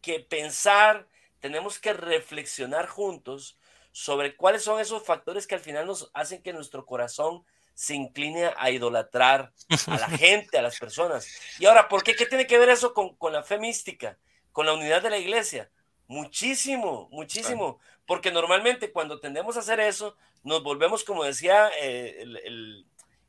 que 0.00 0.20
pensar, 0.20 1.06
tenemos 1.40 1.78
que 1.78 1.92
reflexionar 1.92 2.88
juntos 2.88 3.58
sobre 3.92 4.36
cuáles 4.36 4.64
son 4.64 4.80
esos 4.80 5.04
factores 5.04 5.46
que 5.46 5.54
al 5.54 5.60
final 5.60 5.86
nos 5.86 6.10
hacen 6.14 6.42
que 6.42 6.52
nuestro 6.52 6.86
corazón 6.86 7.44
se 7.74 7.94
incline 7.94 8.52
a 8.56 8.70
idolatrar 8.70 9.52
a 9.86 9.96
la 9.96 10.08
gente, 10.18 10.58
a 10.58 10.62
las 10.62 10.78
personas. 10.78 11.28
Y 11.58 11.66
ahora, 11.66 11.88
¿por 11.88 12.02
qué? 12.02 12.14
¿Qué 12.14 12.26
tiene 12.26 12.46
que 12.46 12.58
ver 12.58 12.68
eso 12.68 12.94
con, 12.94 13.16
con 13.16 13.32
la 13.32 13.42
fe 13.42 13.58
mística, 13.58 14.18
con 14.52 14.66
la 14.66 14.74
unidad 14.74 15.02
de 15.02 15.10
la 15.10 15.18
iglesia? 15.18 15.70
Muchísimo, 16.06 17.08
muchísimo. 17.10 17.80
Porque 18.06 18.30
normalmente 18.30 18.92
cuando 18.92 19.20
tendemos 19.20 19.56
a 19.56 19.60
hacer 19.60 19.80
eso, 19.80 20.16
nos 20.42 20.62
volvemos, 20.62 21.04
como 21.04 21.24
decía 21.24 21.70
eh, 21.80 22.22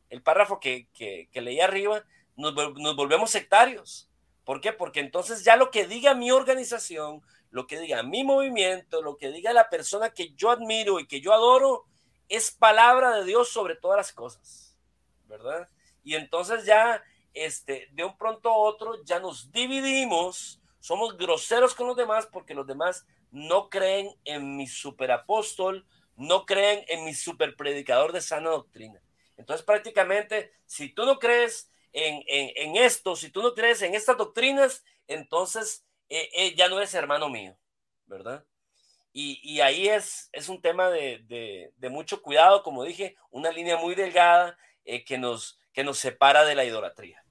el, 0.10 0.21
párrafo 0.23 0.60
que, 0.60 0.88
que, 0.93 1.41
leí 1.41 1.60
arriba, 1.60 2.04
nos, 2.36 2.54
nos, 2.54 2.96
volvemos 2.96 3.32
sectarios. 3.32 4.10
¿Por 4.43 4.62
qué? 4.62 4.74
Porque 4.74 5.00
entonces 5.00 5.43
ya 5.43 5.56
lo 5.56 5.72
que 5.72 5.88
diga 5.88 6.13
mi 6.13 6.32
organización, 6.32 7.22
lo 7.50 7.67
que 7.67 7.80
diga 7.80 8.04
mi 8.04 8.24
movimiento, 8.24 9.02
lo 9.02 9.17
que 9.17 9.32
diga 9.32 9.54
la 9.54 9.69
persona 9.69 10.10
que 10.10 10.34
yo 10.34 10.52
admiro 10.52 11.00
y 11.00 11.08
que 11.08 11.22
yo 11.22 11.34
adoro, 11.34 11.86
es 12.30 12.52
palabra 12.52 13.15
de 13.15 13.26
Dios 13.26 13.50
sobre 13.50 13.76
todas 13.76 13.98
las 13.98 14.12
cosas, 14.12 14.78
¿verdad? 15.28 15.69
Y 16.04 16.15
entonces 16.15 16.65
ya, 16.65 17.04
este, 17.34 17.89
de 17.91 18.04
un 18.04 18.17
pronto 18.17 18.50
a 18.50 18.58
otro, 18.58 19.04
ya 19.04 19.19
nos 19.19 19.52
dividimos 19.52 20.60
somos 20.84 21.15
groseros 21.15 21.74
con 21.76 21.88
los 21.88 21.96
demás 21.96 22.28
porque 22.30 22.54
los 22.54 22.67
demás 22.67 23.06
no 23.32 23.69
creen 23.69 24.10
en 24.26 24.58
mi 24.58 24.67
superapóstol, 24.67 25.88
no 26.17 26.46
creen 26.46 26.84
en 26.89 27.06
mi 27.06 27.13
superpredicador 27.13 28.12
de 28.12 28.19
sana 28.19 28.50
doctrina. 28.50 29.02
Entonces 29.38 29.65
prácticamente, 29.65 30.52
si 30.65 30.89
tú 30.89 31.06
no 31.06 31.19
crees 31.19 31.72
en, 31.93 32.23
en, 32.27 32.75
esto, 32.75 33.15
si 33.15 33.29
tú 33.29 33.41
no 33.41 33.53
crees 33.53 33.82
en 33.84 33.93
estas 33.93 34.17
doctrinas, 34.17 34.84
entonces 35.08 35.86
eh, 36.10 36.29
eh, 36.34 36.56
ya 36.56 36.67
no 36.67 36.77
eres 36.77 36.93
hermano 36.93 37.29
mío, 37.29 37.56
¿verdad? 38.08 38.43
Y, 39.13 39.39
y 39.43 39.62
ahí 39.62 39.88
es, 39.88 40.29
es 40.32 40.49
un 40.49 40.60
tema 40.60 40.89
de, 40.89 41.23
de, 41.77 41.89
mucho 41.89 42.21
cuidado, 42.23 42.63
como 42.63 42.84
dije, 42.84 43.15
una 43.29 43.51
línea 43.51 43.77
muy 43.77 43.93
delgada 43.93 44.58
eh, 44.86 45.06
que, 45.06 45.19
nos, 45.19 45.60
que 45.71 45.84
nos 45.84 45.99
separa 45.99 46.45
de 46.45 46.56
la 46.56 46.65
idolatría. 46.65 47.23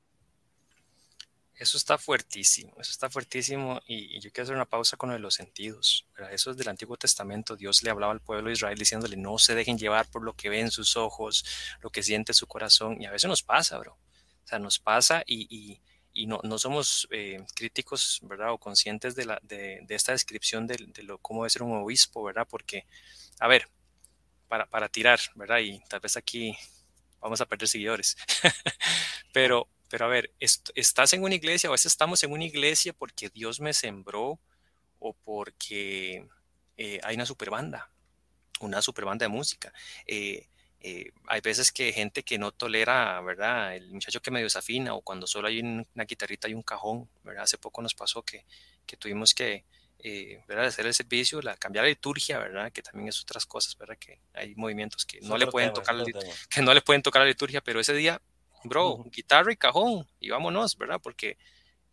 Eso 1.56 1.76
está 1.76 1.98
fuertísimo, 1.98 2.72
eso 2.80 2.90
está 2.90 3.10
fuertísimo 3.10 3.80
y, 3.86 4.20
yo 4.20 4.30
quiero 4.32 4.44
hacer 4.44 4.56
una 4.56 4.68
pausa 4.68 4.96
con 4.96 5.20
los 5.20 5.34
sentidos. 5.34 6.06
Eso 6.30 6.52
es 6.52 6.56
del 6.56 6.68
Antiguo 6.68 6.96
Testamento. 6.96 7.56
Dios 7.56 7.82
le 7.82 7.90
hablaba 7.90 8.12
al 8.12 8.20
pueblo 8.20 8.48
de 8.48 8.54
Israel 8.54 8.78
diciéndole 8.78 9.16
no 9.16 9.38
se 9.38 9.54
dejen 9.54 9.78
llevar 9.78 10.08
por 10.08 10.22
lo 10.22 10.34
que 10.34 10.48
ven 10.48 10.70
sus 10.70 10.96
ojos, 10.96 11.44
lo 11.80 11.90
que 11.90 12.02
siente 12.02 12.32
su 12.32 12.46
corazón. 12.46 13.00
Y 13.00 13.06
a 13.06 13.10
veces 13.10 13.28
nos 13.28 13.42
pasa, 13.42 13.78
bro. 13.78 13.96
O 14.44 14.46
sea, 14.46 14.58
nos 14.58 14.78
pasa 14.78 15.22
y, 15.26 15.80
no, 16.26 16.40
no, 16.42 16.58
somos 16.58 17.08
eh, 17.10 17.44
críticos, 17.54 18.20
¿verdad? 18.22 18.52
O 18.52 18.58
conscientes 18.58 19.14
de, 19.14 19.24
la, 19.24 19.38
de, 19.42 19.84
esta 19.88 20.12
descripción 20.12 20.66
de, 20.66 20.78
lo, 21.02 21.18
cómo 21.18 21.42
debe 21.42 21.50
ser 21.50 21.62
un 21.62 21.76
obispo, 21.76 22.22
¿verdad? 22.24 22.46
Porque, 22.48 22.86
a 23.40 23.48
ver, 23.48 23.68
para, 24.48 24.66
para 24.66 24.88
tirar, 24.88 25.20
¿verdad? 25.34 25.58
Y 25.60 25.80
tal 25.88 26.00
vez 26.00 26.16
aquí 26.16 26.56
vamos 27.20 27.40
a 27.40 27.46
perder 27.46 27.68
seguidores. 27.68 28.16
Pero 29.32 29.68
pero 29.92 30.06
a 30.06 30.08
ver, 30.08 30.32
¿estás 30.40 31.12
en 31.12 31.22
una 31.22 31.34
iglesia 31.34 31.68
o 31.68 31.72
a 31.72 31.74
veces 31.74 31.92
estamos 31.92 32.22
en 32.22 32.32
una 32.32 32.44
iglesia 32.44 32.94
porque 32.94 33.28
Dios 33.28 33.60
me 33.60 33.74
sembró 33.74 34.40
o 34.98 35.12
porque 35.12 36.26
eh, 36.78 36.98
hay 37.02 37.14
una 37.14 37.26
super 37.26 37.50
banda, 37.50 37.90
una 38.60 38.80
super 38.80 39.04
banda 39.04 39.24
de 39.24 39.28
música? 39.28 39.70
Eh, 40.06 40.48
eh, 40.82 41.12
hay 41.28 41.40
veces 41.40 41.70
que 41.70 41.92
gente 41.92 42.22
que 42.22 42.38
no 42.38 42.52
tolera, 42.52 43.20
¿verdad? 43.20 43.76
El 43.76 43.92
muchacho 43.92 44.20
que 44.20 44.30
medio 44.30 44.46
desafina 44.46 44.94
o 44.94 45.00
cuando 45.00 45.26
solo 45.26 45.48
hay 45.48 45.60
una 45.60 46.04
guitarrita 46.04 46.48
y 46.48 46.54
un 46.54 46.62
cajón, 46.62 47.08
¿verdad? 47.22 47.44
Hace 47.44 47.58
poco 47.58 47.82
nos 47.82 47.94
pasó 47.94 48.22
que, 48.22 48.44
que 48.84 48.96
tuvimos 48.96 49.34
que, 49.34 49.64
¿verdad? 50.48 50.66
hacer 50.66 50.86
el 50.86 50.94
servicio, 50.94 51.40
la, 51.40 51.56
cambiar 51.56 51.84
la 51.84 51.90
liturgia, 51.90 52.38
¿verdad? 52.38 52.72
Que 52.72 52.82
también 52.82 53.08
es 53.08 53.20
otras 53.20 53.46
cosas, 53.46 53.76
¿verdad? 53.78 53.96
Que 53.98 54.20
hay 54.34 54.54
movimientos 54.56 55.06
que 55.06 55.20
no, 55.20 55.38
le 55.38 55.46
pueden 55.46 55.72
tocar 55.72 55.94
que 56.50 56.62
no 56.62 56.74
le 56.74 56.82
pueden 56.82 57.02
tocar 57.02 57.22
la 57.22 57.28
liturgia, 57.28 57.60
pero 57.60 57.78
ese 57.80 57.94
día 57.94 58.20
bro, 58.64 59.04
guitarra 59.10 59.52
y 59.52 59.56
cajón, 59.56 60.06
y 60.20 60.30
vámonos, 60.30 60.76
¿verdad? 60.76 61.00
Porque 61.02 61.38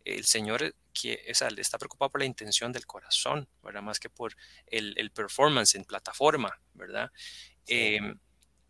el 0.04 0.24
Señor 0.24 0.74
que, 0.92 1.22
está 1.26 1.78
preocupado 1.78 2.10
por 2.10 2.20
la 2.20 2.26
intención 2.26 2.72
del 2.72 2.86
corazón, 2.86 3.48
¿verdad? 3.62 3.82
Más 3.82 4.00
que 4.00 4.08
por 4.10 4.36
el, 4.66 5.10
performance 5.12 5.74
en 5.74 5.84
plataforma, 5.84 6.60
¿verdad? 6.74 7.10
Em, 7.66 8.18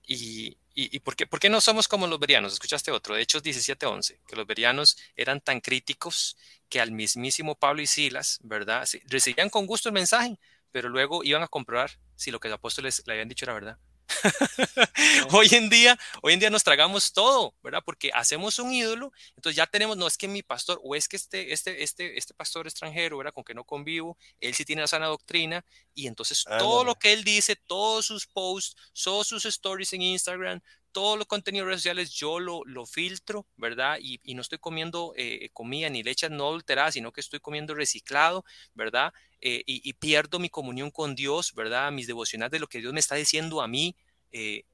y, 0.07 0.59
y, 0.75 1.01
qué, 1.17 1.27
por, 1.27 1.41
qué, 1.41 1.51
no 1.51 1.61
somos 1.61 1.89
como 1.89 2.07
los 2.07 2.19
verianos? 2.19 2.53
Escuchaste 2.53 2.91
otro, 2.91 3.15
de 3.15 3.23
Hechos 3.23 3.43
17:11, 3.43 4.21
que 4.27 4.37
los 4.37 4.47
verianos 4.47 4.97
eran 5.17 5.41
tan 5.41 5.61
críticos 5.61 6.37
que 6.69 6.81
al 6.81 6.93
mismísimo 6.93 7.55
Pablo 7.55 7.83
y 7.83 7.87
Silas, 7.87 8.39
¿verdad? 8.43 8.89
Recibían 9.07 9.51
con 9.51 9.67
gusto 9.67 9.89
el 9.89 9.93
mensaje, 9.93 10.39
pero 10.71 10.89
luego 10.89 11.23
iban 11.25 11.43
a 11.43 11.49
comprobar 11.49 11.99
si 12.17 12.31
lo 12.31 12.41
que 12.41 12.49
los 12.49 12.57
apóstoles 12.57 13.03
le 13.07 13.13
habían 13.13 13.29
dicho 13.29 13.45
era 13.45 13.55
verdad. 13.55 13.79
hoy 15.33 15.49
en 15.53 15.71
día, 15.71 15.99
hoy 16.23 16.35
en 16.35 16.41
día 16.41 16.51
nos 16.51 16.65
tragamos 16.65 17.13
todo, 17.13 17.55
¿verdad? 17.63 17.83
Porque 17.85 18.11
hacemos 18.13 18.59
un 18.59 18.73
ídolo, 18.73 19.13
entonces 19.37 19.57
ya 19.57 19.67
tenemos, 19.67 19.97
no 19.97 20.07
es 20.07 20.17
que 20.17 20.29
mi 20.29 20.43
pastor, 20.43 20.81
o 20.83 20.95
es 20.95 21.09
que 21.09 21.17
este, 21.17 21.53
este, 21.53 21.83
este, 21.83 22.19
este 22.19 22.35
pastor 22.35 22.67
extranjero, 22.67 23.19
¿verdad? 23.19 23.33
Con 23.33 23.45
que 23.45 23.55
no 23.55 23.65
convivo, 23.65 24.19
él 24.41 24.55
sí 24.55 24.65
tiene 24.65 24.83
la 24.83 24.89
sana 24.89 25.07
doctrina, 25.07 25.65
y 25.95 26.07
entonces 26.07 26.45
todo 26.59 26.85
lo 26.85 26.95
que 26.95 27.13
él 27.13 27.25
dice, 27.25 27.57
todos 27.57 28.07
sus 28.07 28.27
posts, 28.27 28.77
todos 29.03 29.27
sus 29.27 29.45
stories 29.45 29.93
en 29.93 30.03
Instagram, 30.03 30.61
todos 30.93 31.19
los 31.19 31.27
contenidos 31.27 31.73
sociales 31.73 32.11
yo 32.11 32.41
lo, 32.41 32.65
lo 32.65 32.87
filtro, 32.87 33.47
¿verdad? 33.57 33.99
Y, 34.01 34.19
no 34.35 34.43
estoy 34.43 34.59
comiendo 34.59 35.13
eh, 35.17 35.51
comida 35.53 35.89
ni 35.89 36.03
leche 36.03 36.29
no 36.29 36.49
adulterada, 36.49 36.93
sino 36.93 37.13
que 37.13 37.21
estoy 37.21 37.41
comiendo 37.41 37.75
reciclado, 37.75 38.45
¿verdad? 38.75 39.13
Eh, 39.41 39.63
y, 39.67 39.93
pierdo 39.95 40.39
mi 40.39 40.51
comunión 40.51 40.91
con 40.91 41.15
Dios, 41.15 41.55
¿verdad? 41.55 41.91
Mis 41.93 42.07
devocionales 42.07 42.53
de 42.53 42.59
lo 42.59 42.69
que 42.69 42.81
Dios 42.81 42.93
me 42.93 43.01
está 43.01 43.15
diciendo 43.15 43.61
a 43.61 43.69
mí. 43.69 43.97
Eh, 44.33 44.65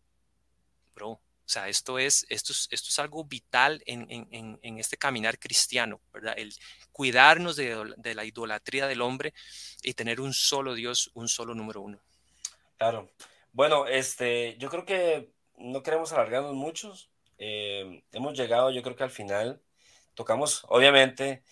bro, 0.94 1.10
o 1.10 1.20
sea, 1.48 1.68
esto 1.68 1.98
es, 1.98 2.26
esto 2.28 2.52
es, 2.52 2.68
esto 2.70 2.88
es 2.88 2.98
algo 2.98 3.24
vital 3.24 3.82
en, 3.86 4.06
en, 4.10 4.58
en, 4.62 4.78
este 4.78 4.96
caminar 4.96 5.38
cristiano, 5.38 6.00
¿verdad? 6.12 6.34
El 6.36 6.52
cuidarnos 6.92 7.56
de, 7.56 7.94
de 7.96 8.14
la 8.14 8.24
idolatría 8.24 8.86
del 8.86 9.02
hombre 9.02 9.32
y 9.82 9.94
tener 9.94 10.20
un 10.20 10.34
solo 10.34 10.74
Dios, 10.74 11.10
un 11.14 11.28
solo 11.28 11.54
número 11.54 11.80
uno. 11.82 12.00
Claro. 12.78 13.10
Bueno, 13.52 13.86
este, 13.86 14.56
yo 14.58 14.68
creo 14.68 14.84
que 14.84 15.35
no 15.56 15.82
queremos 15.82 16.12
alargarnos 16.12 16.54
muchos. 16.54 17.10
Eh, 17.38 18.02
hemos 18.12 18.36
llegado, 18.36 18.70
yo 18.70 18.82
creo 18.82 18.96
que 18.96 19.04
al 19.04 19.10
final 19.10 19.60
tocamos, 20.14 20.64
obviamente, 20.68 21.42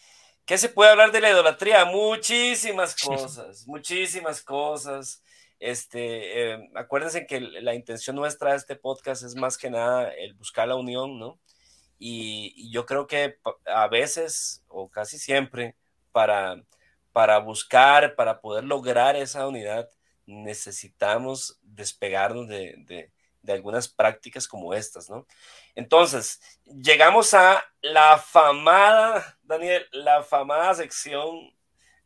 ¿qué 0.44 0.58
se 0.58 0.68
puede 0.68 0.90
hablar 0.90 1.12
de 1.12 1.20
la 1.20 1.30
idolatría? 1.30 1.84
Muchísimas 1.84 2.94
cosas, 3.02 3.66
muchísimas 3.66 4.42
cosas. 4.42 5.22
Este, 5.60 6.52
eh, 6.52 6.70
acuérdense 6.74 7.26
que 7.26 7.40
la 7.40 7.74
intención 7.74 8.16
nuestra 8.16 8.50
de 8.50 8.56
este 8.56 8.76
podcast 8.76 9.22
es 9.22 9.34
más 9.34 9.56
que 9.56 9.70
nada 9.70 10.12
el 10.12 10.34
buscar 10.34 10.68
la 10.68 10.76
unión, 10.76 11.18
¿no? 11.18 11.38
Y, 11.98 12.52
y 12.56 12.70
yo 12.70 12.86
creo 12.86 13.06
que 13.06 13.38
a 13.66 13.88
veces, 13.88 14.64
o 14.68 14.90
casi 14.90 15.18
siempre, 15.18 15.76
para, 16.12 16.62
para 17.12 17.38
buscar, 17.38 18.14
para 18.16 18.40
poder 18.40 18.64
lograr 18.64 19.16
esa 19.16 19.46
unidad, 19.46 19.88
necesitamos 20.26 21.58
despegarnos 21.62 22.48
de, 22.48 22.74
de, 22.78 23.10
de 23.44 23.52
algunas 23.52 23.88
prácticas 23.88 24.48
como 24.48 24.72
estas, 24.72 25.10
¿no? 25.10 25.26
Entonces, 25.74 26.40
llegamos 26.64 27.34
a 27.34 27.62
la 27.82 28.16
famada, 28.16 29.38
Daniel, 29.42 29.86
la 29.92 30.22
famada 30.22 30.74
sección, 30.74 31.54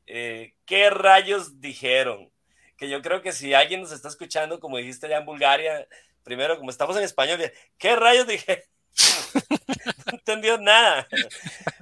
eh, 0.06 0.54
¿qué 0.66 0.90
rayos 0.90 1.60
dijeron? 1.60 2.32
Que 2.76 2.88
yo 2.88 3.00
creo 3.02 3.22
que 3.22 3.32
si 3.32 3.54
alguien 3.54 3.80
nos 3.80 3.92
está 3.92 4.08
escuchando, 4.08 4.58
como 4.58 4.78
dijiste 4.78 5.06
allá 5.06 5.18
en 5.18 5.26
Bulgaria, 5.26 5.86
primero, 6.24 6.58
como 6.58 6.70
estamos 6.70 6.96
en 6.96 7.04
español, 7.04 7.40
¿qué 7.78 7.94
rayos 7.94 8.26
dije? 8.26 8.64
no 10.06 10.12
entendió 10.12 10.58
nada. 10.58 11.06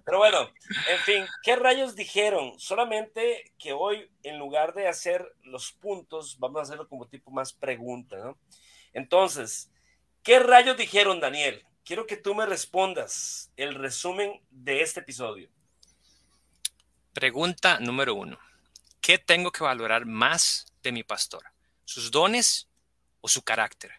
Pero 0.05 0.19
bueno, 0.19 0.51
en 0.91 0.99
fin, 0.99 1.25
¿qué 1.43 1.57
rayos 1.57 1.97
dijeron? 1.97 2.59
Solamente 2.59 3.53
que 3.59 3.73
hoy, 3.73 4.11
en 4.23 4.39
lugar 4.39 4.75
de 4.75 4.87
hacer 4.87 5.35
los 5.45 5.73
puntos, 5.73 6.39
vamos 6.39 6.59
a 6.59 6.63
hacerlo 6.63 6.89
como 6.89 7.09
tipo 7.09 7.31
más 7.31 7.55
pregunta, 7.55 8.17
¿no? 8.19 8.39
Entonces, 8.97 9.71
¿qué 10.23 10.39
rayos 10.39 10.79
dijeron, 10.79 11.21
Daniel? 11.21 11.63
Quiero 11.85 12.07
que 12.07 12.17
tú 12.17 12.35
me 12.35 12.47
respondas 12.47 13.53
el 13.55 13.75
resumen 13.75 14.41
de 14.49 14.81
este 14.81 15.01
episodio. 15.01 15.51
Pregunta 17.13 17.79
número 17.79 18.15
uno. 18.15 18.39
¿Qué 19.03 19.19
tengo 19.19 19.53
que 19.53 19.63
valorar 19.63 20.07
más 20.07 20.65
de 20.83 20.93
mi 20.93 21.03
pastor? 21.03 21.45
¿Sus 21.85 22.11
dones 22.11 22.71
o 23.21 23.29
su 23.29 23.43
carácter? 23.43 23.93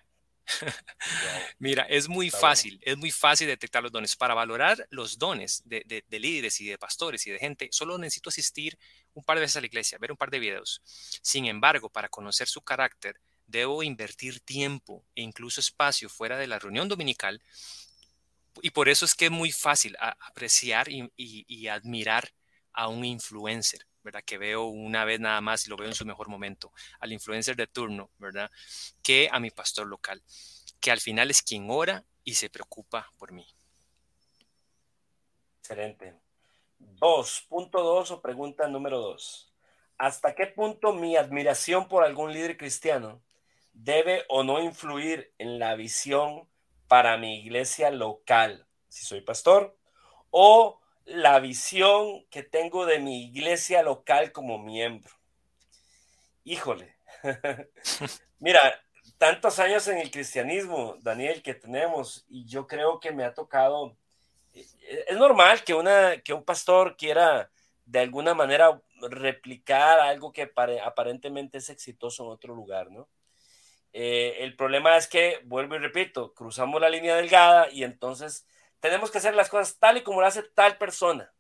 Mira, 1.60 1.84
es 1.84 2.10
muy 2.10 2.32
fácil, 2.32 2.80
es 2.82 2.98
muy 2.98 3.12
fácil 3.12 3.46
detectar 3.46 3.84
los 3.84 3.92
dones. 3.92 4.16
Para 4.16 4.34
valorar 4.34 4.88
los 4.90 5.20
dones 5.20 5.62
de, 5.64 5.84
de, 5.86 6.20
líderes 6.20 6.60
y 6.60 6.66
de 6.66 6.80
pastores 6.80 7.28
y 7.28 7.30
de 7.30 7.38
gente, 7.38 7.70
solo 7.72 8.00
necesito 8.00 8.30
asistir 8.30 8.80
un 9.14 9.24
par 9.24 9.38
de 9.38 9.42
veces 9.42 9.58
a 9.58 9.62
la 9.62 9.68
iglesia, 9.68 10.00
ver 10.00 10.12
un 10.12 10.18
par 10.18 10.32
de 10.32 10.40
videos. 10.40 10.82
Sin 11.22 11.46
embargo, 11.46 11.88
para 11.88 12.10
conocer 12.10 12.48
su 12.48 12.62
carácter, 12.62 13.20
debo 13.48 13.82
invertir 13.82 14.42
tiempo 14.42 15.04
e 15.16 15.22
incluso 15.22 15.62
espacio 15.62 16.10
fuera 16.10 16.38
de 16.38 16.48
la 16.48 16.60
reunión 16.60 16.88
dominical. 16.88 17.42
Y 18.62 18.72
por 18.72 18.90
eso 18.90 19.06
es 19.06 19.16
que 19.16 19.26
es 19.26 19.32
muy 19.32 19.52
fácil 19.52 19.96
apreciar 20.00 20.88
y, 20.90 21.68
admirar 21.68 22.32
a 22.74 22.90
un 22.90 23.06
influencer, 23.06 23.88
¿verdad? 24.04 24.24
Que 24.24 24.38
veo 24.38 24.66
una 24.66 25.06
vez 25.06 25.20
nada 25.20 25.42
más 25.42 25.66
y 25.66 25.70
lo 25.70 25.78
veo 25.78 25.88
en 25.88 25.96
su 25.96 26.06
mejor 26.06 26.28
momento, 26.28 26.72
al 27.00 27.14
influencer 27.14 27.56
de 27.56 27.68
turno, 27.68 28.12
¿verdad? 28.18 28.52
Que 29.02 29.30
a 29.32 29.40
mi 29.40 29.52
pastor 29.52 29.88
local, 29.88 30.22
que 30.80 30.92
al 30.92 31.00
final 31.00 31.32
es 31.32 31.42
quien 31.42 31.68
ora 31.70 32.04
y 32.24 32.34
se 32.34 32.50
preocupa 32.50 33.10
por 33.18 33.32
mí. 33.32 33.48
Excelente. 35.60 36.16
2.2 37.00 38.12
o 38.12 38.22
pregunta 38.22 38.68
número 38.68 39.00
2. 39.00 39.54
¿Hasta 40.00 40.36
qué 40.36 40.48
punto 40.48 40.94
mi 40.94 41.16
admiración 41.16 41.88
por 41.88 42.04
algún 42.04 42.32
líder 42.32 42.58
cristiano 42.58 43.22
debe 43.78 44.26
o 44.28 44.44
no 44.44 44.62
influir 44.62 45.34
en 45.38 45.60
la 45.60 45.76
visión 45.76 46.48
para 46.88 47.18
mi 47.18 47.40
iglesia 47.40 47.92
local, 47.92 48.66
si 48.88 49.06
soy 49.06 49.22
pastor, 49.22 49.78
o 50.32 50.80
la 51.06 51.40
visión 51.40 52.26
que 52.30 52.44
tengo 52.44 52.86
de 52.86 53.00
mi 53.00 53.26
iglesia 53.26 53.84
local 53.84 54.32
como 54.32 54.58
miembro. 54.58 55.14
Híjole, 56.44 56.96
mira, 58.40 58.82
tantos 59.18 59.60
años 59.60 59.88
en 59.88 60.00
el 60.00 60.12
cristianismo, 60.12 60.96
Daniel, 61.02 61.42
que 61.42 61.54
tenemos, 61.54 62.26
y 62.30 62.46
yo 62.46 62.68
creo 62.68 63.00
que 63.00 63.12
me 63.12 63.24
ha 63.24 63.34
tocado, 63.34 63.96
eh, 64.54 64.66
es 65.08 65.18
normal 65.18 65.64
que, 65.64 65.74
una, 65.74 66.22
que 66.22 66.34
un 66.34 66.44
pastor 66.44 66.98
quiera 66.98 67.50
de 67.86 68.00
alguna 68.00 68.34
manera 68.34 68.82
replicar 69.10 70.00
algo 70.00 70.34
que 70.34 70.52
aparentemente 70.84 71.60
es 71.60 71.70
exitoso 71.70 72.24
en 72.24 72.32
otro 72.32 72.54
lugar, 72.56 72.92
¿no? 72.92 73.08
Eh, 73.94 74.38
el 74.40 74.56
problema 74.56 74.98
es 74.98 75.08
que, 75.08 75.42
vuelvo 75.46 75.76
y 75.76 75.80
repito, 75.80 76.34
cruzamos 76.34 76.80
la 76.80 76.90
línea 76.90 77.16
delgada 77.16 77.70
y 77.72 77.84
entonces 77.84 78.46
tenemos 78.80 79.12
que 79.12 79.18
hacer 79.18 79.34
las 79.34 79.50
cosas 79.50 79.78
tal 79.80 79.98
y 79.98 80.04
como 80.04 80.22
lo 80.22 80.28
hace 80.28 80.44
tal 80.44 80.78
persona, 80.78 81.34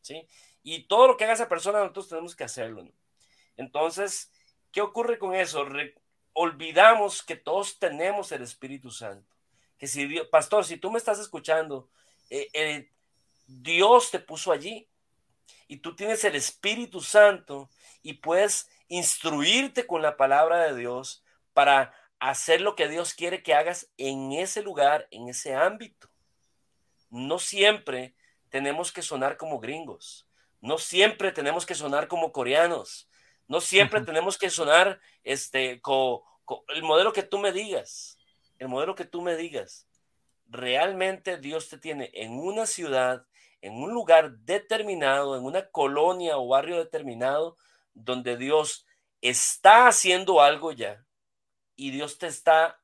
¿sí? 0.00 0.26
Y 0.62 0.84
todo 0.84 1.06
lo 1.06 1.16
que 1.16 1.24
haga 1.24 1.34
esa 1.34 1.48
persona, 1.48 1.80
nosotros 1.80 2.08
tenemos 2.08 2.36
que 2.36 2.44
hacerlo. 2.44 2.88
Entonces, 3.56 4.32
¿qué 4.70 4.80
ocurre 4.80 5.18
con 5.18 5.34
eso? 5.34 5.66
olvidamos 6.34 7.22
que 7.22 7.36
todos 7.36 7.78
tenemos 7.78 8.32
el 8.32 8.42
Espíritu 8.42 8.90
Santo. 8.90 9.36
Que 9.78 9.86
si 9.86 10.20
pastor, 10.30 10.64
si 10.64 10.76
tú 10.76 10.90
me 10.90 10.98
estás 10.98 11.18
escuchando, 11.18 11.90
eh, 12.30 12.48
eh, 12.54 12.90
Dios 13.46 14.10
te 14.10 14.18
puso 14.18 14.52
allí 14.52 14.88
y 15.68 15.78
tú 15.78 15.94
tienes 15.94 16.24
el 16.24 16.34
Espíritu 16.34 17.00
Santo 17.00 17.68
y 18.02 18.14
puedes 18.14 18.70
instruirte 18.88 19.86
con 19.86 20.00
la 20.00 20.16
palabra 20.16 20.62
de 20.62 20.76
Dios 20.76 21.22
para 21.52 21.94
hacer 22.22 22.60
lo 22.60 22.76
que 22.76 22.88
Dios 22.88 23.14
quiere 23.14 23.42
que 23.42 23.52
hagas 23.52 23.90
en 23.96 24.30
ese 24.32 24.62
lugar, 24.62 25.08
en 25.10 25.28
ese 25.28 25.54
ámbito. 25.54 26.08
No 27.10 27.40
siempre 27.40 28.14
tenemos 28.48 28.92
que 28.92 29.02
sonar 29.02 29.36
como 29.36 29.58
gringos, 29.58 30.28
no 30.60 30.78
siempre 30.78 31.32
tenemos 31.32 31.66
que 31.66 31.74
sonar 31.74 32.06
como 32.06 32.30
coreanos, 32.30 33.08
no 33.48 33.60
siempre 33.60 34.02
tenemos 34.02 34.38
que 34.38 34.50
sonar 34.50 35.00
este, 35.24 35.80
con, 35.80 36.20
el 36.68 36.84
modelo 36.84 37.12
que 37.12 37.24
tú 37.24 37.38
me 37.38 37.50
digas, 37.50 38.18
el 38.58 38.68
modelo 38.68 38.94
que 38.94 39.04
tú 39.04 39.20
me 39.20 39.36
digas. 39.36 39.88
Realmente 40.46 41.38
Dios 41.38 41.68
te 41.68 41.78
tiene 41.78 42.10
en 42.14 42.38
una 42.38 42.66
ciudad, 42.66 43.26
en 43.62 43.74
un 43.74 43.92
lugar 43.92 44.36
determinado, 44.38 45.36
en 45.36 45.44
una 45.44 45.68
colonia 45.70 46.38
o 46.38 46.46
barrio 46.46 46.76
determinado, 46.76 47.56
donde 47.94 48.36
Dios 48.36 48.86
está 49.20 49.88
haciendo 49.88 50.40
algo 50.40 50.70
ya 50.70 51.04
y 51.82 51.90
Dios 51.90 52.16
te 52.16 52.28
está 52.28 52.80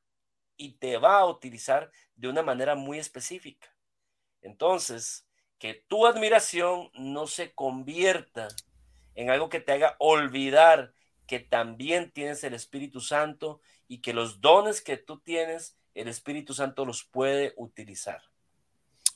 y 0.57 0.73
te 0.73 0.97
va 0.97 1.19
a 1.19 1.25
utilizar 1.25 1.89
de 2.17 2.27
una 2.27 2.43
manera 2.43 2.75
muy 2.75 2.99
específica. 2.99 3.73
Entonces, 4.41 5.25
que 5.57 5.73
tu 5.73 6.05
admiración 6.05 6.91
no 6.95 7.25
se 7.25 7.53
convierta 7.53 8.49
en 9.15 9.29
algo 9.29 9.47
que 9.47 9.61
te 9.61 9.71
haga 9.71 9.95
olvidar 9.99 10.93
que 11.27 11.39
también 11.39 12.11
tienes 12.11 12.43
el 12.43 12.53
Espíritu 12.53 12.99
Santo 12.99 13.61
y 13.87 13.99
que 13.99 14.11
los 14.11 14.41
dones 14.41 14.81
que 14.81 14.97
tú 14.97 15.21
tienes, 15.21 15.77
el 15.93 16.09
Espíritu 16.09 16.53
Santo 16.53 16.83
los 16.83 17.05
puede 17.05 17.53
utilizar. 17.55 18.21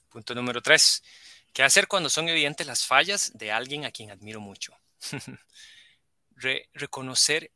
Punto 0.08 0.34
número 0.34 0.62
tres. 0.62 1.04
¿Qué 1.52 1.62
hacer 1.62 1.90
cuando 1.90 2.10
son 2.10 2.30
evidentes 2.30 2.66
las 2.68 2.88
fallas 2.88 3.34
de 3.34 3.52
alguien 3.52 3.84
a 3.84 3.92
quien 3.92 4.12
admiro 4.12 4.40
mucho? 4.40 4.80
reconocer 6.74 7.52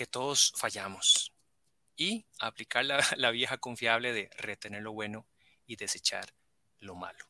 que 0.00 0.06
todos 0.06 0.54
fallamos 0.56 1.30
y 1.94 2.24
aplicar 2.38 2.86
la, 3.18 3.30
vieja 3.32 3.58
confiable 3.58 4.14
de 4.14 4.30
retener 4.38 4.80
lo 4.80 4.94
bueno 4.94 5.26
y 5.66 5.76
desechar 5.76 6.32
lo 6.78 6.94
malo. 6.94 7.22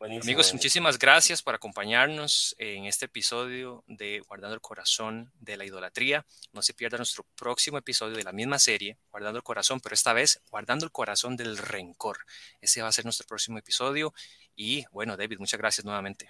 Amigos, 0.00 0.52
muchísimas 0.52 0.98
gracias 0.98 1.42
por 1.42 1.54
acompañarnos 1.54 2.56
en 2.58 2.86
este 2.86 3.04
episodio 3.04 3.84
de 3.86 4.18
Guardando 4.26 4.56
el 4.56 4.60
Corazón 4.60 5.30
de 5.38 5.56
la 5.56 5.64
Idolatría. 5.64 6.26
No 6.50 6.60
se 6.60 6.74
pierda 6.74 6.96
nuestro 6.96 7.24
próximo 7.36 7.78
episodio 7.78 8.16
de 8.16 8.24
la 8.24 8.32
misma 8.32 8.58
serie, 8.58 8.98
Guardando 9.12 9.36
el 9.36 9.44
Corazón, 9.44 9.78
pero 9.78 9.94
esta 9.94 10.12
vez 10.12 10.42
Guardando 10.50 10.84
el 10.84 10.90
Corazón 10.90 11.36
del 11.36 11.56
Rencor. 11.56 12.18
Ese 12.60 12.82
va 12.82 12.88
a 12.88 12.92
ser 12.92 13.04
nuestro 13.04 13.28
próximo 13.28 13.58
episodio. 13.58 14.12
Y 14.56 14.84
bueno, 14.90 15.16
David, 15.16 15.38
muchas 15.38 15.60
gracias 15.60 15.84
nuevamente. 15.84 16.28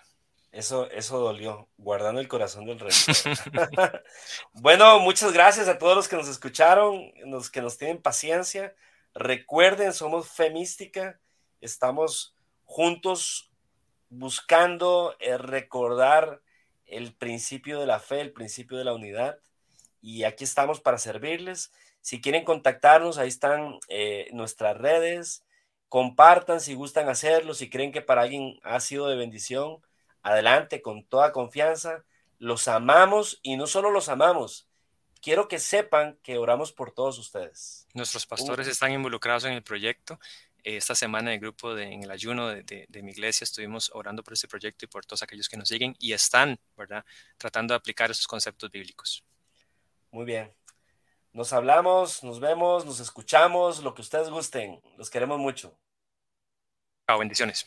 Eso, 0.52 0.90
eso 0.90 1.18
dolió, 1.18 1.70
guardando 1.78 2.20
el 2.20 2.28
corazón 2.28 2.66
del 2.66 2.78
rencor. 2.78 4.02
bueno, 4.52 5.00
muchas 5.00 5.32
gracias 5.32 5.66
a 5.66 5.78
todos 5.78 5.96
los 5.96 6.08
que 6.08 6.16
nos 6.16 6.28
escucharon, 6.28 7.10
los 7.24 7.50
que 7.50 7.62
nos 7.62 7.78
tienen 7.78 8.02
paciencia. 8.02 8.74
Recuerden, 9.14 9.94
somos 9.94 10.28
Femística, 10.28 11.18
estamos 11.62 12.36
juntos 12.64 13.50
buscando 14.10 15.16
eh, 15.20 15.38
recordar 15.38 16.42
el 16.84 17.14
principio 17.14 17.80
de 17.80 17.86
la 17.86 17.98
fe, 17.98 18.20
el 18.20 18.32
principio 18.32 18.76
de 18.76 18.84
la 18.84 18.92
unidad. 18.92 19.38
Y 20.02 20.24
aquí 20.24 20.44
estamos 20.44 20.80
para 20.80 20.98
servirles. 20.98 21.72
Si 22.02 22.20
quieren 22.20 22.44
contactarnos, 22.44 23.16
ahí 23.16 23.28
están 23.28 23.78
eh, 23.88 24.28
nuestras 24.32 24.76
redes. 24.76 25.44
Compartan 25.88 26.60
si 26.60 26.74
gustan 26.74 27.08
hacerlo, 27.08 27.54
si 27.54 27.70
creen 27.70 27.92
que 27.92 28.02
para 28.02 28.22
alguien 28.22 28.58
ha 28.62 28.80
sido 28.80 29.08
de 29.08 29.16
bendición. 29.16 29.78
Adelante, 30.22 30.82
con 30.82 31.04
toda 31.04 31.32
confianza. 31.32 32.04
Los 32.38 32.68
amamos 32.68 33.38
y 33.42 33.56
no 33.56 33.66
solo 33.66 33.90
los 33.90 34.08
amamos, 34.08 34.68
quiero 35.20 35.46
que 35.46 35.58
sepan 35.58 36.18
que 36.22 36.38
oramos 36.38 36.72
por 36.72 36.92
todos 36.92 37.18
ustedes. 37.18 37.86
Nuestros 37.94 38.26
pastores 38.26 38.66
están 38.66 38.92
involucrados 38.92 39.44
en 39.44 39.52
el 39.52 39.62
proyecto 39.62 40.18
esta 40.64 40.94
semana 40.94 41.32
el 41.32 41.40
grupo 41.40 41.74
de, 41.74 41.84
en 41.84 42.04
el 42.04 42.10
ayuno 42.10 42.48
de, 42.48 42.86
mi 43.02 43.10
iglesia 43.10 43.44
estuvimos 43.44 43.90
orando 43.94 44.22
por 44.22 44.32
este 44.32 44.48
proyecto 44.48 44.84
y 44.84 44.88
por 44.88 45.04
todos 45.04 45.22
aquellos 45.22 45.48
que 45.48 45.56
nos 45.56 45.68
siguen 45.68 45.96
y 45.98 46.12
están, 46.12 46.58
¿verdad?, 46.76 47.04
tratando 47.36 47.74
de 47.74 47.78
aplicar 47.78 48.10
esos 48.10 48.26
conceptos 48.26 48.70
bíblicos. 48.70 49.24
Muy 50.10 50.24
bien. 50.24 50.52
Nos 51.32 51.52
hablamos, 51.52 52.22
nos 52.22 52.40
vemos, 52.40 52.84
nos 52.84 53.00
escuchamos, 53.00 53.82
lo 53.82 53.94
que 53.94 54.02
ustedes 54.02 54.28
gusten. 54.28 54.80
Los 54.98 55.08
queremos 55.08 55.38
mucho. 55.38 55.76
Chao, 57.06 57.18
bendiciones. 57.18 57.66